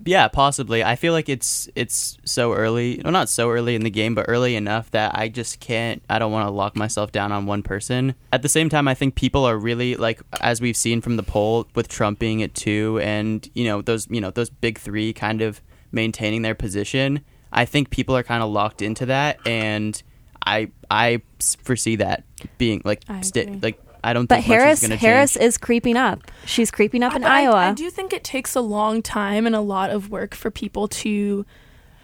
Yeah, 0.07 0.29
possibly. 0.29 0.85
I 0.85 0.97
feel 0.97 1.15
like 1.15 1.31
it's 1.31 1.67
it's 1.75 2.19
so 2.25 2.53
early. 2.53 3.01
Well, 3.03 3.13
not 3.13 3.31
so 3.31 3.51
early 3.51 3.75
in 3.75 3.85
the 3.85 3.91
game, 3.91 4.15
but 4.15 4.27
early 4.29 4.55
enough 4.55 4.91
that 4.91 5.17
I 5.17 5.29
just 5.29 5.61
can't. 5.61 6.03
I 6.11 6.19
don't 6.19 6.31
want 6.31 6.47
to 6.47 6.51
lock 6.51 6.77
myself 6.77 7.11
down 7.11 7.33
on 7.33 7.47
one 7.47 7.63
person. 7.63 8.15
At 8.31 8.43
the 8.43 8.51
same 8.51 8.69
time, 8.69 8.87
I 8.87 8.93
think 8.93 9.15
people 9.15 9.47
are 9.47 9.57
really 9.57 9.95
like, 9.97 10.21
as 10.43 10.61
we've 10.61 10.77
seen 10.77 11.01
from 11.01 11.17
the 11.17 11.23
poll, 11.23 11.67
with 11.75 11.89
Trump 11.89 12.19
being 12.19 12.43
at 12.43 12.55
two, 12.55 13.01
and 13.03 13.49
you 13.55 13.65
know 13.65 13.81
those 13.81 14.07
you 14.11 14.21
know 14.21 14.31
those 14.31 14.51
big 14.51 14.79
three 14.79 15.15
kind 15.15 15.41
of 15.41 15.63
maintaining 15.91 16.43
their 16.43 16.55
position. 16.55 17.25
I 17.51 17.65
think 17.65 17.89
people 17.89 18.15
are 18.15 18.23
kind 18.23 18.43
of 18.43 18.51
locked 18.51 18.83
into 18.83 19.07
that, 19.07 19.39
and 19.47 20.03
I 20.45 20.69
I 20.91 21.21
s- 21.41 21.57
foresee 21.63 21.97
that 21.97 22.25
being 22.59 22.83
like 22.85 23.03
I 23.09 23.21
sti- 23.23 23.59
like 23.63 23.81
I 24.03 24.13
don't 24.13 24.29
But 24.29 24.37
think 24.37 24.49
much 24.49 24.59
Harris 24.59 24.83
is 24.83 24.91
Harris 25.01 25.33
change. 25.35 25.45
is 25.45 25.59
creeping 25.59 25.97
up. 25.97 26.31
She's 26.45 26.71
creeping 26.71 27.03
up 27.03 27.15
in 27.17 27.23
But 27.23 27.31
I- 27.31 27.45
Iowa. 27.45 27.57
I, 27.57 27.73
do 27.73 27.89
think 27.91 28.13
it 28.13 28.23
takes 28.23 28.55
a 28.55 28.61
long 28.61 29.01
time 29.03 29.47
and 29.47 29.57
a 29.57 29.61
lot 29.63 29.89
of 29.91 30.11
work 30.11 30.35
for 30.35 30.51
people 30.51 30.89
to 30.89 31.47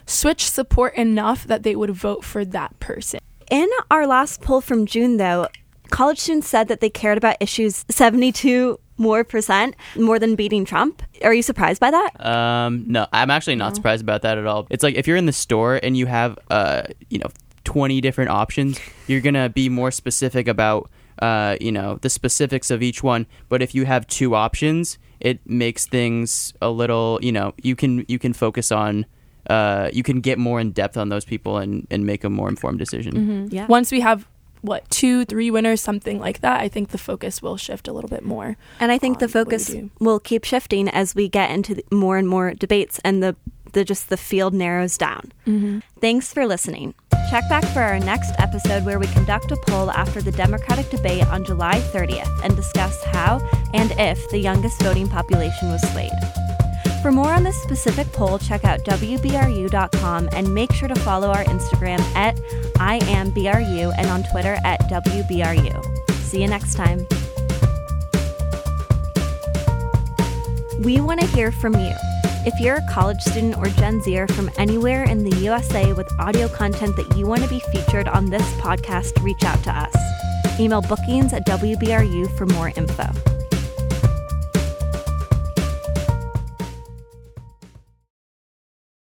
switch 0.06 0.49
support 0.50 0.94
enough 0.94 1.44
that 1.47 1.62
they 1.62 1.76
would 1.76 1.90
vote 1.90 2.25
for 2.25 2.44
that 2.44 2.78
person. 2.80 3.20
In 3.50 3.68
our 3.90 4.06
last 4.06 4.40
poll 4.40 4.61
from 4.61 4.87
June, 4.87 5.18
though, 5.18 5.49
college 5.90 6.18
students 6.18 6.49
said 6.49 6.68
that 6.68 6.80
they 6.80 6.88
cared 6.88 7.18
about 7.18 7.37
issues 7.40 7.85
72 7.90 8.78
more 8.97 9.25
percent 9.25 9.75
more 9.97 10.18
than 10.18 10.37
beating 10.37 10.64
Trump. 10.64 11.02
Are 11.23 11.35
you 11.35 11.42
surprised 11.42 11.80
by 11.80 11.90
that? 11.90 12.25
Um, 12.25 12.85
no, 12.87 13.06
I'm 13.12 13.31
actually 13.31 13.57
not 13.57 13.74
surprised 13.74 14.03
about 14.03 14.22
that 14.22 14.38
at 14.38 14.46
all. 14.46 14.66
It's 14.70 14.83
like 14.83 14.94
if 14.94 15.07
you're 15.07 15.16
in 15.16 15.26
the 15.26 15.33
store 15.33 15.79
and 15.83 15.96
you 15.96 16.07
have, 16.07 16.38
uh, 16.50 16.83
you 17.09 17.18
know, 17.18 17.29
20 17.64 18.01
different 18.01 18.31
options, 18.31 18.79
you're 19.07 19.20
gonna 19.20 19.49
be 19.49 19.68
more 19.68 19.90
specific 19.90 20.49
about, 20.49 20.90
uh, 21.20 21.57
you 21.61 21.73
know, 21.73 21.99
the 22.01 22.11
specifics 22.11 22.70
of 22.70 22.83
each 22.83 23.03
one. 23.03 23.27
But 23.49 23.62
if 23.62 23.75
you 23.75 23.85
have 23.87 24.07
two 24.07 24.35
options, 24.35 24.99
it 25.20 25.40
makes 25.46 25.87
things 25.87 26.55
a 26.62 26.70
little, 26.70 27.18
you 27.23 27.33
know, 27.33 27.55
you 27.62 27.77
can 27.77 28.05
you 28.09 28.18
can 28.18 28.33
focus 28.33 28.73
on, 28.73 29.07
uh, 29.49 29.90
you 29.92 30.03
can 30.03 30.20
get 30.20 30.38
more 30.38 30.61
in 30.61 30.73
depth 30.73 30.96
on 30.96 31.09
those 31.09 31.25
people 31.25 31.59
and 31.59 31.87
and 31.90 32.07
make 32.07 32.25
a 32.25 32.31
more 32.31 32.49
informed 32.49 32.79
decision. 32.79 33.49
Yeah. 33.51 33.66
Once 33.66 33.92
we 33.92 34.01
have 34.01 34.27
what 34.62 34.88
two, 34.90 35.25
three 35.25 35.51
winners, 35.51 35.81
something 35.81 36.18
like 36.18 36.40
that, 36.40 36.61
I 36.61 36.68
think 36.68 36.90
the 36.90 36.99
focus 36.99 37.42
will 37.42 37.57
shift 37.57 37.88
a 37.88 37.92
little 37.92 38.11
bit 38.11 38.25
more. 38.25 38.57
And 38.79 38.92
I 38.92 38.99
think 38.99 39.18
the 39.18 39.27
on 39.27 39.31
what 39.31 39.49
we 39.49 39.57
focus 39.59 39.75
will 39.99 40.20
keep 40.20 40.44
shifting 40.44 40.88
as 40.88 41.14
we 41.14 41.29
get 41.29 41.51
into 41.51 41.75
the 41.75 41.85
more 41.90 42.18
and 42.18 42.29
more 42.29 42.55
debates 42.55 43.01
and 43.05 43.23
the, 43.23 43.37
the 43.72 43.85
just 43.85 44.09
the 44.09 44.16
field 44.16 44.54
narrows 44.54 44.96
down. 44.98 45.33
Mm-hmm. 45.46 45.78
Thanks 46.00 46.33
for 46.33 46.46
listening. 46.46 46.94
Check 47.30 47.48
back 47.48 47.64
for 47.66 47.80
our 47.80 48.00
next 48.00 48.33
episode 48.38 48.85
where 48.85 48.98
we 48.98 49.06
conduct 49.09 49.52
a 49.52 49.56
poll 49.56 49.90
after 49.90 50.20
the 50.20 50.33
Democratic 50.33 50.90
debate 50.90 51.26
on 51.28 51.44
July 51.44 51.80
30th 51.92 52.44
and 52.44 52.56
discuss 52.56 53.04
how 53.04 53.38
and 53.72 53.92
if 53.98 54.28
the 54.30 54.38
youngest 54.38 54.83
voting 54.83 55.09
population 55.09 55.70
was 55.70 55.80
swayed. 55.92 56.11
For 57.02 57.12
more 57.12 57.33
on 57.33 57.44
this 57.44 57.61
specific 57.62 58.11
poll, 58.12 58.38
check 58.38 58.64
out 58.64 58.80
WBRU.com 58.80 60.28
and 60.33 60.52
make 60.52 60.72
sure 60.72 60.88
to 60.88 60.94
follow 60.96 61.28
our 61.28 61.44
Instagram 61.44 62.00
at 62.14 62.37
IamBRU 62.76 63.94
and 63.96 64.06
on 64.09 64.22
Twitter 64.24 64.59
at 64.64 64.80
WBRU. 64.90 66.11
See 66.24 66.42
you 66.42 66.48
next 66.48 66.74
time. 66.74 67.06
We 70.80 71.00
want 71.00 71.20
to 71.20 71.26
hear 71.26 71.52
from 71.52 71.74
you. 71.74 71.94
If 72.46 72.59
you're 72.59 72.76
a 72.76 72.88
college 72.88 73.20
student 73.20 73.59
or 73.59 73.66
Gen 73.66 74.00
Zer 74.00 74.26
from 74.29 74.50
anywhere 74.57 75.05
in 75.05 75.24
the 75.24 75.37
USA 75.40 75.92
with 75.92 76.11
audio 76.18 76.48
content 76.48 76.96
that 76.96 77.14
you 77.14 77.26
want 77.26 77.42
to 77.42 77.48
be 77.48 77.61
featured 77.70 78.09
on 78.09 78.31
this 78.31 78.50
podcast, 78.55 79.22
reach 79.22 79.44
out 79.44 79.62
to 79.64 79.70
us. 79.70 79.94
Email 80.59 80.81
bookings 80.81 81.35
at 81.35 81.44
WBRU 81.44 82.35
for 82.38 82.46
more 82.46 82.72
info. 82.76 83.05